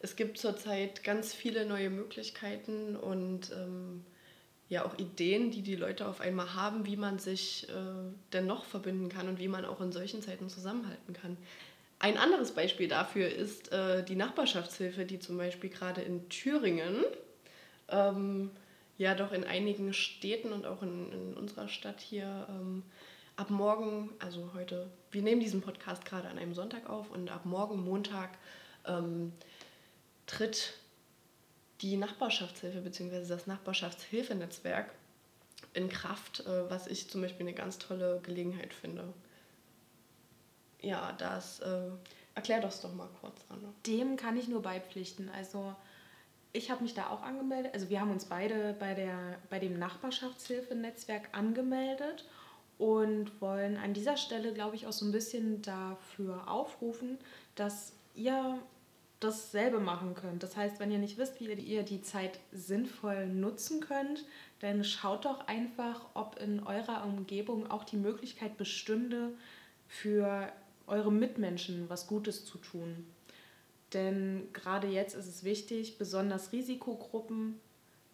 [0.00, 4.04] es gibt zurzeit ganz viele neue Möglichkeiten und ähm,
[4.68, 7.72] ja auch Ideen, die die Leute auf einmal haben, wie man sich äh,
[8.32, 11.36] dennoch verbinden kann und wie man auch in solchen Zeiten zusammenhalten kann.
[12.00, 17.04] Ein anderes Beispiel dafür ist äh, die Nachbarschaftshilfe, die zum Beispiel gerade in Thüringen
[17.88, 18.50] ähm,
[18.98, 22.82] ja doch in einigen Städten und auch in, in unserer Stadt hier ähm,
[23.36, 27.44] ab morgen, also heute, wir nehmen diesen Podcast gerade an einem Sonntag auf und ab
[27.44, 28.30] morgen Montag
[28.86, 29.32] ähm,
[30.26, 30.74] tritt
[31.80, 33.26] die Nachbarschaftshilfe bzw.
[33.26, 34.90] das Nachbarschaftshilfenetzwerk
[35.74, 39.04] in Kraft, äh, was ich zum Beispiel eine ganz tolle Gelegenheit finde.
[40.80, 41.90] Ja, das äh,
[42.34, 43.72] erklär das doch mal kurz, Anna.
[43.86, 45.28] Dem kann ich nur beipflichten.
[45.30, 45.74] Also
[46.52, 47.74] ich habe mich da auch angemeldet.
[47.74, 52.24] Also wir haben uns beide bei, der, bei dem Nachbarschaftshilfenetzwerk angemeldet
[52.78, 57.18] und wollen an dieser Stelle, glaube ich, auch so ein bisschen dafür aufrufen,
[57.56, 58.58] dass ihr
[59.20, 60.44] dasselbe machen könnt.
[60.44, 64.24] Das heißt, wenn ihr nicht wisst, wie ihr die Zeit sinnvoll nutzen könnt,
[64.60, 69.32] dann schaut doch einfach, ob in eurer Umgebung auch die Möglichkeit bestünde,
[69.88, 70.52] für
[70.88, 73.06] eure Mitmenschen was Gutes zu tun.
[73.92, 77.60] Denn gerade jetzt ist es wichtig, besonders Risikogruppen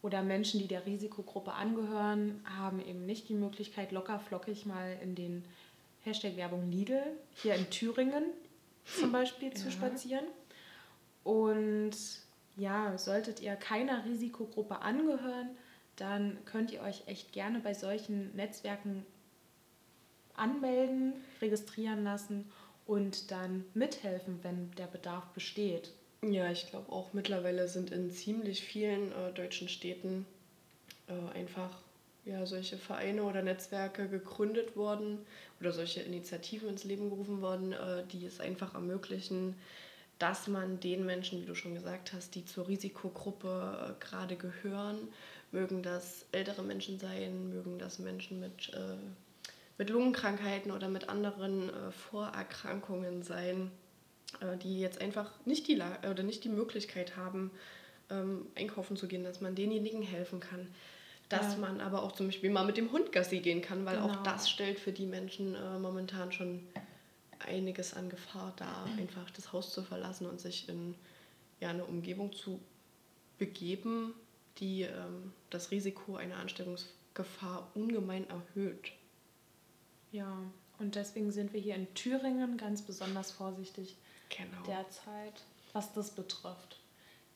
[0.02, 5.14] oder Menschen, die der Risikogruppe angehören, haben eben nicht die Möglichkeit, locker flockig mal in
[5.14, 5.44] den
[6.02, 7.02] Hashtag Werbung Lidl
[7.34, 8.24] hier in Thüringen
[8.84, 9.54] zum Beispiel ja.
[9.54, 10.26] zu spazieren.
[11.24, 11.92] Und
[12.56, 15.50] ja, solltet ihr keiner Risikogruppe angehören,
[15.96, 19.06] dann könnt ihr euch echt gerne bei solchen Netzwerken
[20.34, 22.50] anmelden, registrieren lassen
[22.86, 25.90] und dann mithelfen, wenn der Bedarf besteht.
[26.22, 30.26] Ja, ich glaube auch mittlerweile sind in ziemlich vielen äh, deutschen Städten
[31.06, 31.70] äh, einfach
[32.24, 35.18] ja, solche Vereine oder Netzwerke gegründet worden
[35.60, 39.54] oder solche Initiativen ins Leben gerufen worden, äh, die es einfach ermöglichen,
[40.18, 45.08] dass man den Menschen, wie du schon gesagt hast, die zur Risikogruppe äh, gerade gehören,
[45.52, 48.96] mögen das ältere Menschen sein, mögen das Menschen mit, äh,
[49.78, 53.70] mit Lungenkrankheiten oder mit anderen äh, Vorerkrankungen sein,
[54.40, 57.50] äh, die jetzt einfach nicht die, La oder nicht die Möglichkeit haben,
[58.10, 60.68] ähm, einkaufen zu gehen, dass man denjenigen helfen kann.
[61.28, 61.58] Dass ja.
[61.58, 64.10] man aber auch zum Beispiel mal mit dem Hund Gassi gehen kann, weil genau.
[64.10, 66.62] auch das stellt für die Menschen äh, momentan schon
[67.38, 70.94] einiges an Gefahr da, einfach das Haus zu verlassen und sich in
[71.60, 72.60] ja, eine Umgebung zu
[73.38, 74.14] begeben,
[74.58, 78.92] die ähm, das Risiko einer Ansteckungsgefahr ungemein erhöht.
[80.14, 80.38] Ja,
[80.78, 83.96] und deswegen sind wir hier in Thüringen ganz besonders vorsichtig
[84.28, 84.62] genau.
[84.64, 86.78] derzeit, was das betrifft.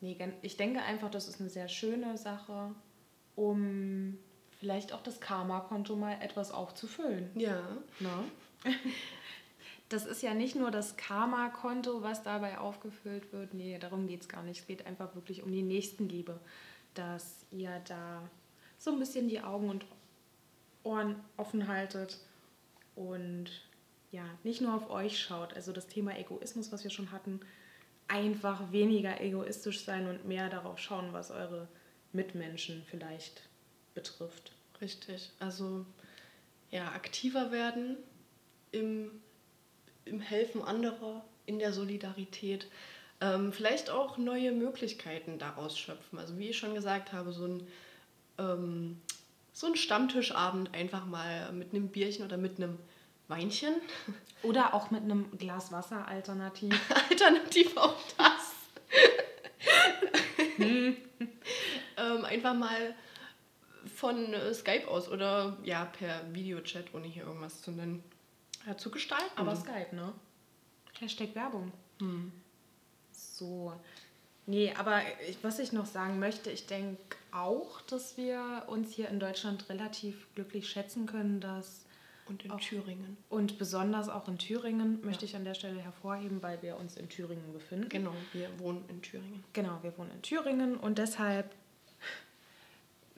[0.01, 2.73] Nee, ich denke einfach, das ist eine sehr schöne Sache,
[3.35, 4.17] um
[4.61, 7.29] vielleicht auch das Karma-Konto mal etwas aufzufüllen.
[7.35, 7.61] Ja.
[7.99, 8.23] Na?
[8.63, 8.75] Ne?
[9.89, 13.55] das ist ja nicht nur das Karma-Konto, was dabei aufgefüllt wird.
[13.55, 14.61] Nee, darum geht es gar nicht.
[14.61, 16.39] Es geht einfach wirklich um die Nächstenliebe,
[16.95, 18.23] dass ihr da
[18.79, 19.85] so ein bisschen die Augen und
[20.85, 22.19] Ohren offen haltet
[22.99, 23.47] und
[24.11, 25.55] ja, nicht nur auf euch schaut.
[25.55, 27.41] Also das Thema Egoismus, was wir schon hatten,
[28.09, 31.69] einfach weniger egoistisch sein und mehr darauf schauen, was eure
[32.13, 33.43] Mitmenschen vielleicht
[33.95, 34.53] betrifft.
[34.81, 35.31] Richtig.
[35.39, 35.85] Also
[36.71, 37.97] ja, aktiver werden
[38.73, 39.11] im
[40.09, 42.67] im Helfen anderer, in der Solidarität.
[43.21, 46.19] ähm, vielleicht auch neue Möglichkeiten daraus schöpfen.
[46.19, 47.67] Also wie ich schon gesagt habe, so ein,
[48.39, 49.01] ähm,
[49.53, 52.79] so ein Stammtischabend einfach mal mit einem Bierchen oder mit einem
[53.29, 53.75] Weinchen.
[54.43, 56.75] Oder auch mit einem Glas Wasser alternativ.
[57.11, 58.55] alternativ auch das.
[60.57, 60.97] hm.
[61.97, 62.95] ähm, einfach mal
[63.95, 68.03] von äh, Skype aus oder ja per Videochat, ohne hier irgendwas zu nennen,
[68.67, 69.37] ja, zu gestalten.
[69.37, 70.13] Aber Skype, ne?
[70.99, 71.73] Hashtag Werbung.
[71.99, 72.33] Hm.
[73.13, 73.73] So.
[74.47, 79.09] Nee, aber ich, was ich noch sagen möchte, ich denke auch, dass wir uns hier
[79.09, 81.85] in Deutschland relativ glücklich schätzen können, dass.
[82.29, 83.17] Und in auch, Thüringen.
[83.29, 85.31] Und besonders auch in Thüringen möchte ja.
[85.31, 87.89] ich an der Stelle hervorheben, weil wir uns in Thüringen befinden.
[87.89, 89.45] Genau, wir wohnen in Thüringen.
[89.53, 91.55] Genau, wir wohnen in Thüringen und deshalb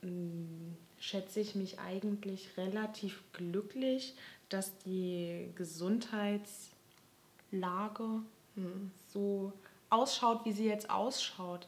[0.00, 4.14] hm, schätze ich mich eigentlich relativ glücklich,
[4.48, 8.22] dass die Gesundheitslage
[8.54, 8.90] hm.
[9.12, 9.52] so
[9.90, 11.66] ausschaut, wie sie jetzt ausschaut.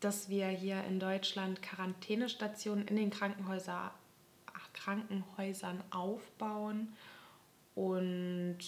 [0.00, 3.90] Dass wir hier in Deutschland Quarantänestationen in den Krankenhäuser,
[4.78, 6.94] Krankenhäusern aufbauen
[7.74, 8.58] und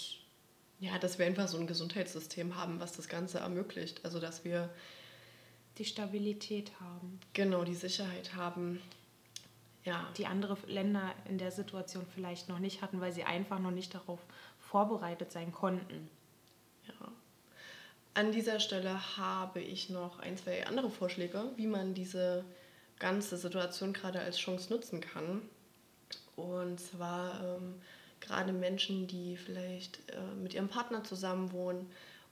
[0.80, 4.04] ja, dass wir einfach so ein Gesundheitssystem haben, was das Ganze ermöglicht.
[4.04, 4.70] Also dass wir
[5.78, 7.20] die Stabilität haben.
[7.34, 8.80] Genau, die Sicherheit haben.
[9.84, 10.08] Ja.
[10.16, 13.94] Die andere Länder in der Situation vielleicht noch nicht hatten, weil sie einfach noch nicht
[13.94, 14.20] darauf
[14.58, 16.08] vorbereitet sein konnten.
[16.86, 17.12] Ja.
[18.14, 22.44] An dieser Stelle habe ich noch ein, zwei andere Vorschläge, wie man diese
[22.98, 25.42] ganze Situation gerade als Chance nutzen kann.
[26.40, 27.74] Und zwar ähm,
[28.20, 31.86] gerade Menschen, die vielleicht äh, mit ihrem Partner zusammenwohnen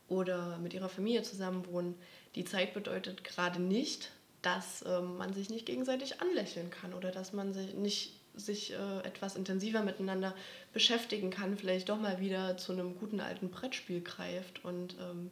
[0.09, 1.95] oder mit ihrer Familie zusammenwohnen,
[2.35, 4.11] die Zeit bedeutet gerade nicht,
[4.43, 8.99] dass ähm, man sich nicht gegenseitig anlächeln kann oder dass man sich nicht sich äh,
[9.01, 10.35] etwas intensiver miteinander
[10.73, 15.31] beschäftigen kann, vielleicht doch mal wieder zu einem guten alten Brettspiel greift und ähm,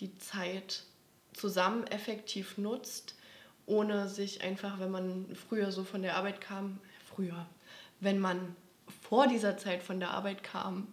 [0.00, 0.82] die Zeit
[1.32, 3.14] zusammen effektiv nutzt,
[3.66, 7.46] ohne sich einfach, wenn man früher so von der Arbeit kam, früher,
[8.00, 8.56] wenn man
[9.08, 10.92] vor dieser Zeit von der Arbeit kam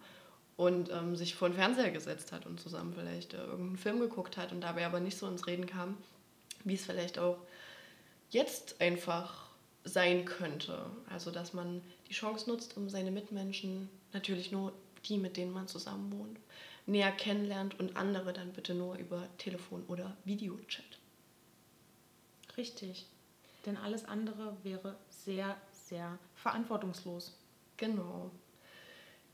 [0.56, 4.36] und ähm, sich vor den Fernseher gesetzt hat und zusammen vielleicht äh, irgendeinen Film geguckt
[4.36, 5.96] hat und dabei aber nicht so ins Reden kam,
[6.64, 7.38] wie es vielleicht auch
[8.30, 9.50] jetzt einfach
[9.84, 10.86] sein könnte.
[11.10, 14.72] Also dass man die Chance nutzt, um seine Mitmenschen, natürlich nur
[15.04, 16.38] die, mit denen man zusammen wohnt,
[16.86, 20.84] näher kennenlernt und andere dann bitte nur über Telefon oder Videochat.
[22.56, 23.06] Richtig.
[23.66, 25.56] Denn alles andere wäre sehr,
[25.88, 27.34] sehr verantwortungslos.
[27.76, 28.30] Genau.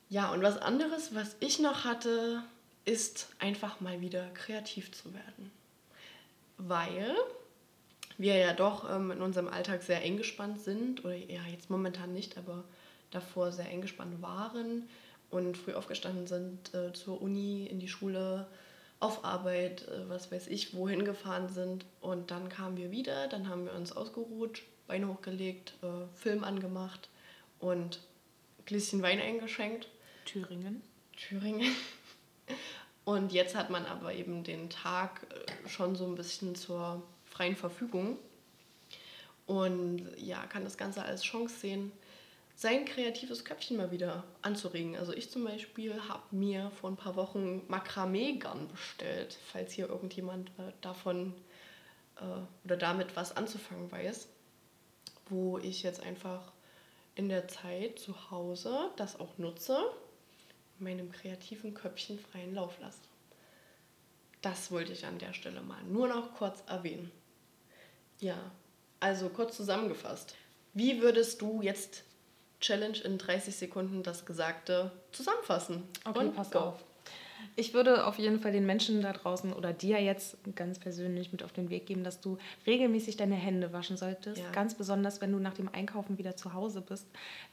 [0.09, 2.43] Ja, und was anderes, was ich noch hatte,
[2.85, 5.51] ist einfach mal wieder kreativ zu werden.
[6.59, 7.15] Weil
[8.19, 12.13] wir ja doch ähm, in unserem Alltag sehr eng gespannt sind, oder ja, jetzt momentan
[12.13, 12.65] nicht, aber
[13.11, 14.89] davor sehr eng gespannt waren
[15.31, 18.47] und früh aufgestanden sind, äh, zur Uni, in die Schule,
[19.01, 21.85] auf Arbeit, äh, was weiß ich, wohin gefahren sind.
[22.01, 27.09] Und dann kamen wir wieder, dann haben wir uns ausgeruht, Beine hochgelegt, äh, Film angemacht
[27.59, 28.01] und
[28.67, 29.89] Gläschen Wein eingeschenkt
[30.25, 30.83] Thüringen.
[31.17, 31.75] Thüringen.
[33.05, 37.57] Und jetzt hat man aber eben den Tag äh, schon so ein bisschen zur freien
[37.57, 38.17] Verfügung
[39.47, 41.93] und ja, kann das Ganze als Chance sehen,
[42.55, 44.97] sein kreatives Köpfchen mal wieder anzuregen.
[44.97, 50.51] Also ich zum Beispiel habe mir vor ein paar Wochen Makramee-Garn bestellt, falls hier irgendjemand
[50.59, 51.35] äh, davon
[52.17, 52.23] äh,
[52.65, 54.29] oder damit was anzufangen weiß,
[55.29, 56.53] wo ich jetzt einfach
[57.15, 59.79] in der Zeit zu Hause das auch nutze
[60.79, 62.99] meinem kreativen Köpfchen freien Lauf lasse.
[64.41, 67.13] Das wollte ich an der Stelle mal nur noch kurz erwähnen.
[68.19, 68.37] Ja,
[69.01, 70.35] also kurz zusammengefasst.
[70.75, 72.03] Wie würdest du jetzt
[72.61, 75.85] Challenge in 30 Sekunden das Gesagte zusammenfassen?
[76.05, 76.59] Okay, Und pass go.
[76.59, 76.85] auf.
[77.57, 81.43] Ich würde auf jeden Fall den Menschen da draußen oder dir jetzt ganz persönlich mit
[81.43, 84.41] auf den Weg geben, dass du regelmäßig deine Hände waschen solltest.
[84.41, 84.51] Ja.
[84.53, 87.07] Ganz besonders, wenn du nach dem Einkaufen wieder zu Hause bist.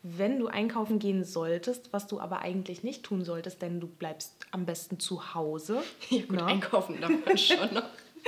[0.03, 4.33] Wenn du einkaufen gehen solltest, was du aber eigentlich nicht tun solltest, denn du bleibst
[4.51, 5.83] am besten zu Hause.
[6.09, 6.45] Ja, gut, ne?
[6.45, 7.83] einkaufen darf man schon noch.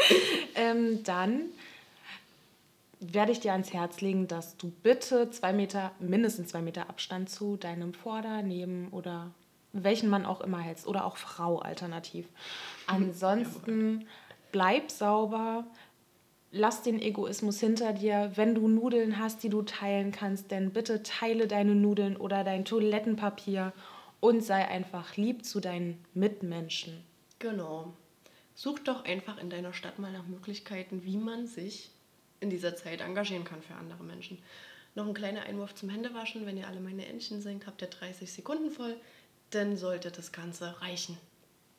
[0.55, 1.41] ähm, dann
[2.99, 7.29] werde ich dir ans Herz legen, dass du bitte zwei Meter, mindestens zwei Meter Abstand
[7.29, 9.31] zu deinem Vorder-, Neben- oder
[9.73, 12.27] welchen Mann auch immer hältst oder auch Frau alternativ.
[12.87, 14.07] Ansonsten
[14.51, 15.65] bleib sauber,
[16.51, 18.31] lass den Egoismus hinter dir.
[18.35, 22.65] Wenn du Nudeln hast, die du teilen kannst, dann bitte teile deine Nudeln oder dein
[22.65, 23.73] Toilettenpapier
[24.19, 27.03] und sei einfach lieb zu deinen Mitmenschen.
[27.39, 27.93] Genau.
[28.53, 31.89] Such doch einfach in deiner Stadt mal nach Möglichkeiten, wie man sich
[32.39, 34.37] in dieser Zeit engagieren kann für andere Menschen.
[34.93, 36.45] Noch ein kleiner Einwurf zum Händewaschen.
[36.45, 38.95] Wenn ihr alle meine Entchen singt, habt ihr 30 Sekunden voll
[39.51, 41.17] dann sollte das Ganze reichen.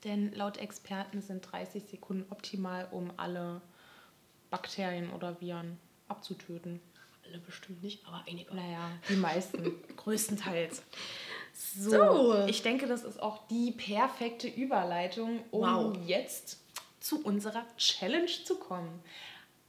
[0.05, 3.61] Denn laut Experten sind 30 Sekunden optimal, um alle
[4.51, 6.81] Bakterien oder Viren abzutöten.
[7.27, 8.55] Alle bestimmt nicht, aber einige.
[8.55, 10.83] Naja, die meisten, größtenteils.
[11.55, 12.47] So, So.
[12.47, 15.97] ich denke, das ist auch die perfekte Überleitung, um Wow.
[16.07, 16.59] jetzt
[17.01, 19.03] zu unserer Challenge zu kommen.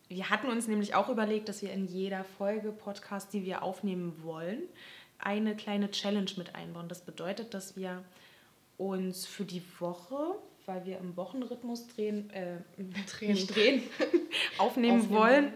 [0.07, 4.21] Wir hatten uns nämlich auch überlegt, dass wir in jeder Folge Podcast, die wir aufnehmen
[4.23, 4.63] wollen,
[5.23, 6.87] eine kleine Challenge mit einbauen.
[6.89, 8.03] Das bedeutet, dass wir
[8.77, 12.57] uns für die Woche, weil wir im Wochenrhythmus drehen, äh,
[13.17, 13.33] Drehen.
[13.33, 13.83] nicht drehen,
[14.57, 15.53] aufnehmen, Aufnehmen wollen, wollen.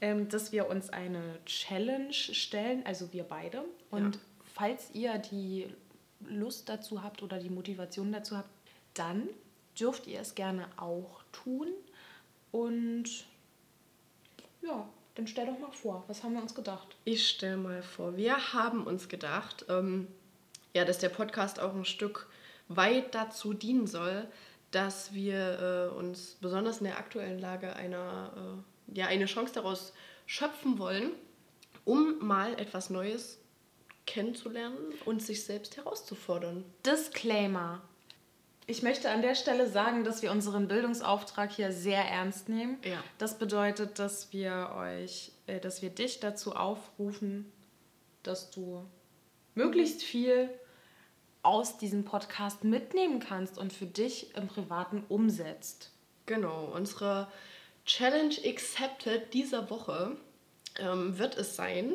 [0.00, 3.64] ähm, dass wir uns eine Challenge stellen, also wir beide.
[3.90, 4.20] Und Ja.
[4.54, 5.66] falls ihr die
[6.28, 8.50] Lust dazu habt oder die Motivation dazu habt,
[8.94, 9.28] dann
[9.78, 11.68] dürft ihr es gerne auch tun.
[12.52, 13.24] Und
[14.62, 14.86] ja,
[15.20, 16.96] dann stell doch mal vor, was haben wir uns gedacht?
[17.04, 20.08] Ich stelle mal vor, wir haben uns gedacht, ähm,
[20.72, 22.26] ja, dass der Podcast auch ein Stück
[22.68, 24.26] weit dazu dienen soll,
[24.70, 28.62] dass wir äh, uns besonders in der aktuellen Lage einer,
[28.94, 29.92] äh, ja, eine Chance daraus
[30.24, 31.10] schöpfen wollen,
[31.84, 33.40] um mal etwas Neues
[34.06, 36.64] kennenzulernen und sich selbst herauszufordern.
[36.86, 37.82] Disclaimer.
[38.70, 42.78] Ich möchte an der Stelle sagen, dass wir unseren Bildungsauftrag hier sehr ernst nehmen.
[42.84, 43.02] Ja.
[43.18, 47.50] Das bedeutet, dass wir euch, äh, dass wir dich dazu aufrufen,
[48.22, 48.86] dass du
[49.56, 50.48] möglichst viel
[51.42, 55.90] aus diesem Podcast mitnehmen kannst und für dich im Privaten umsetzt.
[56.26, 57.26] Genau, unsere
[57.86, 60.16] Challenge Accepted dieser Woche
[60.78, 61.94] ähm, wird es sein,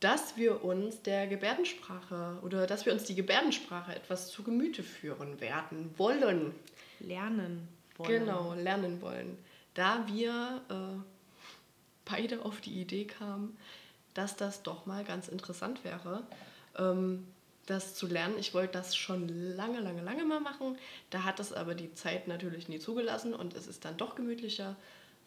[0.00, 5.40] dass wir uns der Gebärdensprache oder dass wir uns die Gebärdensprache etwas zu Gemüte führen
[5.40, 6.54] werden wollen.
[7.00, 8.20] Lernen wollen.
[8.20, 9.38] Genau, lernen wollen.
[9.74, 11.00] Da wir äh,
[12.04, 13.56] beide auf die Idee kamen,
[14.14, 16.24] dass das doch mal ganz interessant wäre,
[16.76, 17.26] ähm,
[17.66, 18.36] das zu lernen.
[18.38, 20.78] Ich wollte das schon lange, lange, lange mal machen.
[21.10, 24.76] Da hat es aber die Zeit natürlich nie zugelassen und es ist dann doch gemütlicher,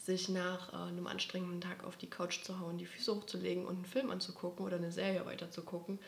[0.05, 3.75] sich nach äh, einem anstrengenden Tag auf die Couch zu hauen, die Füße hochzulegen und
[3.75, 5.99] einen Film anzugucken oder eine Serie weiterzugucken,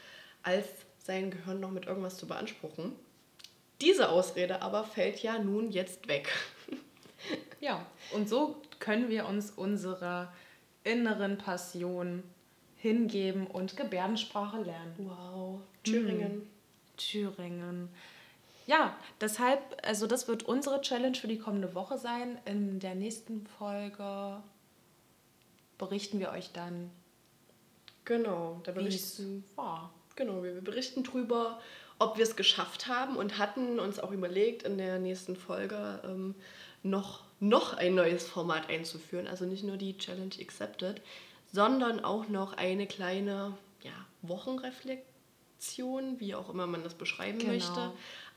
[0.42, 0.68] als
[0.98, 2.94] sein Gehirn noch mit irgendwas zu beanspruchen.
[3.82, 6.30] Diese Ausrede aber fällt ja nun jetzt weg.
[7.62, 10.34] Ja, und so können wir uns unserer
[10.84, 12.22] inneren Passion
[12.76, 14.94] hingeben und Gebärdensprache lernen.
[14.98, 16.42] Wow, Thüringen.
[16.98, 17.88] Thüringen.
[18.66, 22.40] Ja, deshalb, also das wird unsere Challenge für die kommende Woche sein.
[22.46, 24.42] In der nächsten Folge
[25.78, 26.90] berichten wir euch dann,
[28.06, 29.94] Genau, da berichten, war.
[30.16, 31.60] genau, wir wir berichten drüber,
[32.00, 36.36] ob wir es geschafft haben und hatten uns auch überlegt, in der nächsten Folge ähm,
[36.84, 39.28] noch, noch ein neues Format einzuführen.
[39.28, 41.02] Also nicht nur die Challenge Accepted,
[41.54, 43.92] sondern auch noch eine kleine ja,
[44.22, 47.54] Wochenreflexion, wie auch immer man das beschreiben Genau.
[47.54, 47.92] möchte,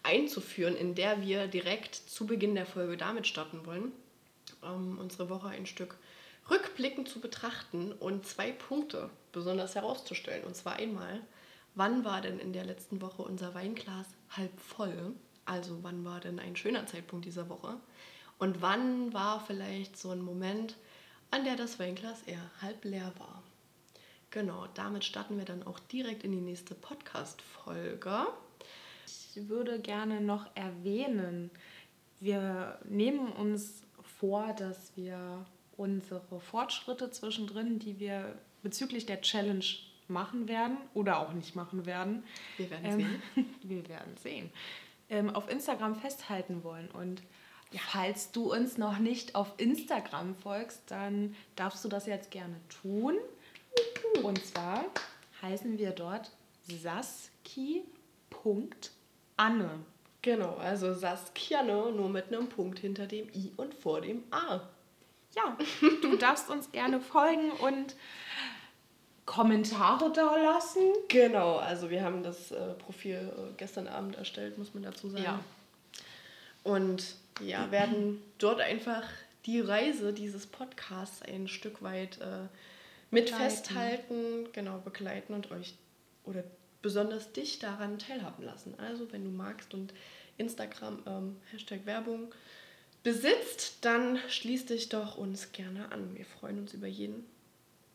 [0.07, 3.93] einzuführen, in der wir direkt zu Beginn der Folge damit starten wollen,
[4.63, 5.99] ähm, unsere Woche ein Stück
[6.51, 10.45] rückblickend zu betrachten und zwei Punkte besonders herauszustellen.
[10.45, 11.21] Und zwar einmal,
[11.75, 15.13] wann war denn in der letzten Woche unser Weinglas halb voll?
[15.45, 17.77] Also wann war denn ein schöner Zeitpunkt dieser Woche?
[18.39, 20.77] Und wann war vielleicht so ein Moment,
[21.31, 23.43] an der das Weinglas eher halb leer war?
[24.31, 28.27] Genau, damit starten wir dann auch direkt in die nächste Podcast-Folge.
[29.37, 31.51] Ich würde gerne noch erwähnen,
[32.21, 33.83] wir nehmen uns
[34.19, 35.45] vor, dass wir
[35.77, 39.65] unsere Fortschritte zwischendrin, die wir bezüglich der Challenge
[40.09, 42.25] machen werden oder auch nicht machen werden,
[42.57, 43.55] Wir werden ähm, sehen.
[43.63, 44.51] wir werden sehen,
[45.11, 46.89] ähm, auf Instagram festhalten wollen.
[46.91, 47.23] Und
[47.91, 53.17] falls du uns noch nicht auf Instagram folgst, dann darfst du das jetzt gerne tun.
[54.23, 54.85] Und zwar
[55.43, 56.31] heißen wir dort
[59.37, 59.71] saski.anne.
[60.23, 64.61] Genau, also Saskiane nur mit einem Punkt hinter dem I und vor dem A.
[65.35, 65.57] Ja,
[66.03, 67.95] du darfst uns gerne folgen und
[69.25, 70.81] Kommentare da lassen.
[71.09, 75.25] Genau, also wir haben das äh, Profil äh, gestern Abend erstellt, muss man dazu sagen.
[75.25, 75.41] Ja.
[76.65, 79.05] Und ja, werden dort einfach
[79.45, 82.49] die Reise dieses Podcasts ein Stück weit äh,
[83.11, 83.43] mit Begleiten.
[83.43, 85.75] festhalten, genau begleiten und euch
[86.25, 86.43] oder
[86.87, 88.79] besonders dich daran teilhaben lassen.
[88.79, 89.93] Also wenn du magst und
[90.39, 92.33] Instagram ähm, Hashtag Werbung
[93.03, 96.17] besitzt, dann schließ dich doch uns gerne an.
[96.17, 97.27] Wir freuen uns über jeden,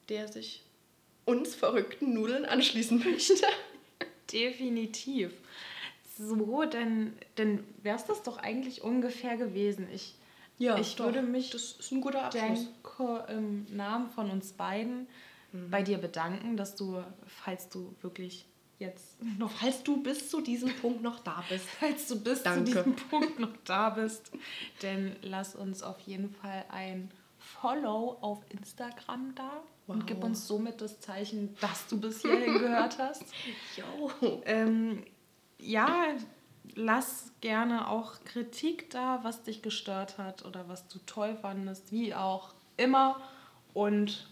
[0.10, 0.64] der sich
[1.24, 3.46] uns verrückten Nudeln anschließen möchte.
[4.30, 5.32] Definitiv.
[6.18, 9.88] So, dann, dann wäre es das doch eigentlich ungefähr gewesen.
[9.94, 10.16] Ich,
[10.60, 11.06] ich doch.
[11.06, 12.68] würde mich Das ist ein guter Abschluss.
[12.84, 15.08] denke, im Namen von uns beiden
[15.70, 18.46] bei dir bedanken, dass du, falls du wirklich
[18.82, 19.52] jetzt noch.
[19.52, 21.66] Falls du bis zu diesem Punkt noch da bist.
[21.80, 22.60] Falls du bis Danke.
[22.60, 24.32] zu diesem Punkt noch da bist.
[24.82, 29.52] Denn lass uns auf jeden Fall ein Follow auf Instagram da
[29.88, 29.96] wow.
[29.96, 33.24] und gib uns somit das Zeichen, dass du bis hierhin gehört hast.
[33.78, 34.12] Jo.
[34.46, 35.06] Ähm,
[35.58, 36.08] ja,
[36.76, 42.14] lass gerne auch Kritik da, was dich gestört hat oder was du toll fandest, wie
[42.14, 43.22] auch immer.
[43.74, 44.28] Und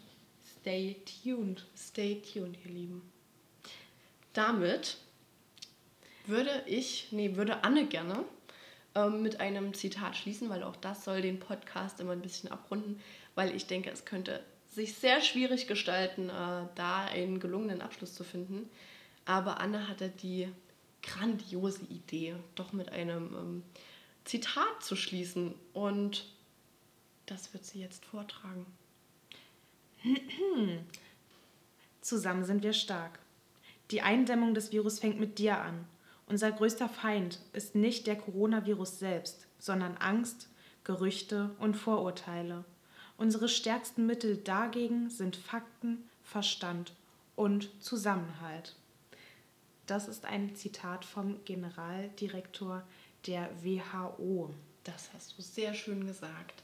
[0.59, 1.65] stay tuned.
[1.75, 3.18] Stay tuned, ihr Lieben.
[4.33, 4.97] Damit
[6.25, 8.23] würde ich, nee, würde Anne gerne
[8.95, 13.01] ähm, mit einem Zitat schließen, weil auch das soll den Podcast immer ein bisschen abrunden,
[13.35, 18.23] weil ich denke, es könnte sich sehr schwierig gestalten, äh, da einen gelungenen Abschluss zu
[18.23, 18.69] finden.
[19.25, 20.49] Aber Anne hatte die
[21.01, 23.63] grandiose Idee, doch mit einem ähm,
[24.25, 25.55] Zitat zu schließen.
[25.73, 26.25] Und
[27.25, 28.65] das wird sie jetzt vortragen.
[32.01, 33.19] Zusammen sind wir stark.
[33.91, 35.85] Die Eindämmung des Virus fängt mit dir an.
[36.27, 40.47] Unser größter Feind ist nicht der Coronavirus selbst, sondern Angst,
[40.83, 42.65] Gerüchte und Vorurteile.
[43.17, 46.93] Unsere stärksten Mittel dagegen sind Fakten, Verstand
[47.35, 48.75] und Zusammenhalt.
[49.87, 52.83] Das ist ein Zitat vom Generaldirektor
[53.25, 54.53] der WHO.
[54.83, 56.63] Das hast du sehr schön gesagt.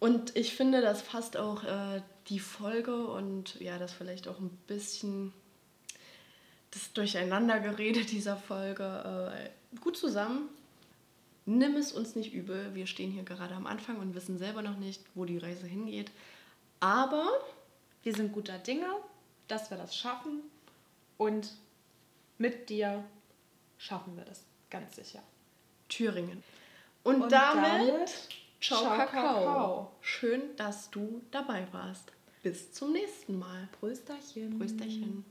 [0.00, 4.50] Und ich finde, das fasst auch äh, die Folge und ja, das vielleicht auch ein
[4.66, 5.32] bisschen
[6.70, 10.48] das Durcheinandergerede dieser Folge äh, gut zusammen.
[11.46, 12.74] Nimm es uns nicht übel.
[12.74, 16.10] Wir stehen hier gerade am Anfang und wissen selber noch nicht, wo die Reise hingeht.
[16.78, 17.28] Aber
[18.02, 18.86] wir sind guter Dinge,
[19.48, 20.42] dass wir das schaffen.
[21.18, 21.50] Und
[22.38, 23.04] mit dir
[23.78, 25.22] schaffen wir das ganz sicher.
[25.88, 26.42] Thüringen.
[27.02, 28.10] Und, und damit, damit
[28.60, 29.34] ciao, ciao Kakao.
[29.34, 29.92] Kakao.
[30.00, 32.12] Schön, dass du dabei warst.
[32.42, 33.68] Bis zum nächsten Mal.
[33.80, 34.58] Prösterchen.
[34.58, 35.24] Prösterchen.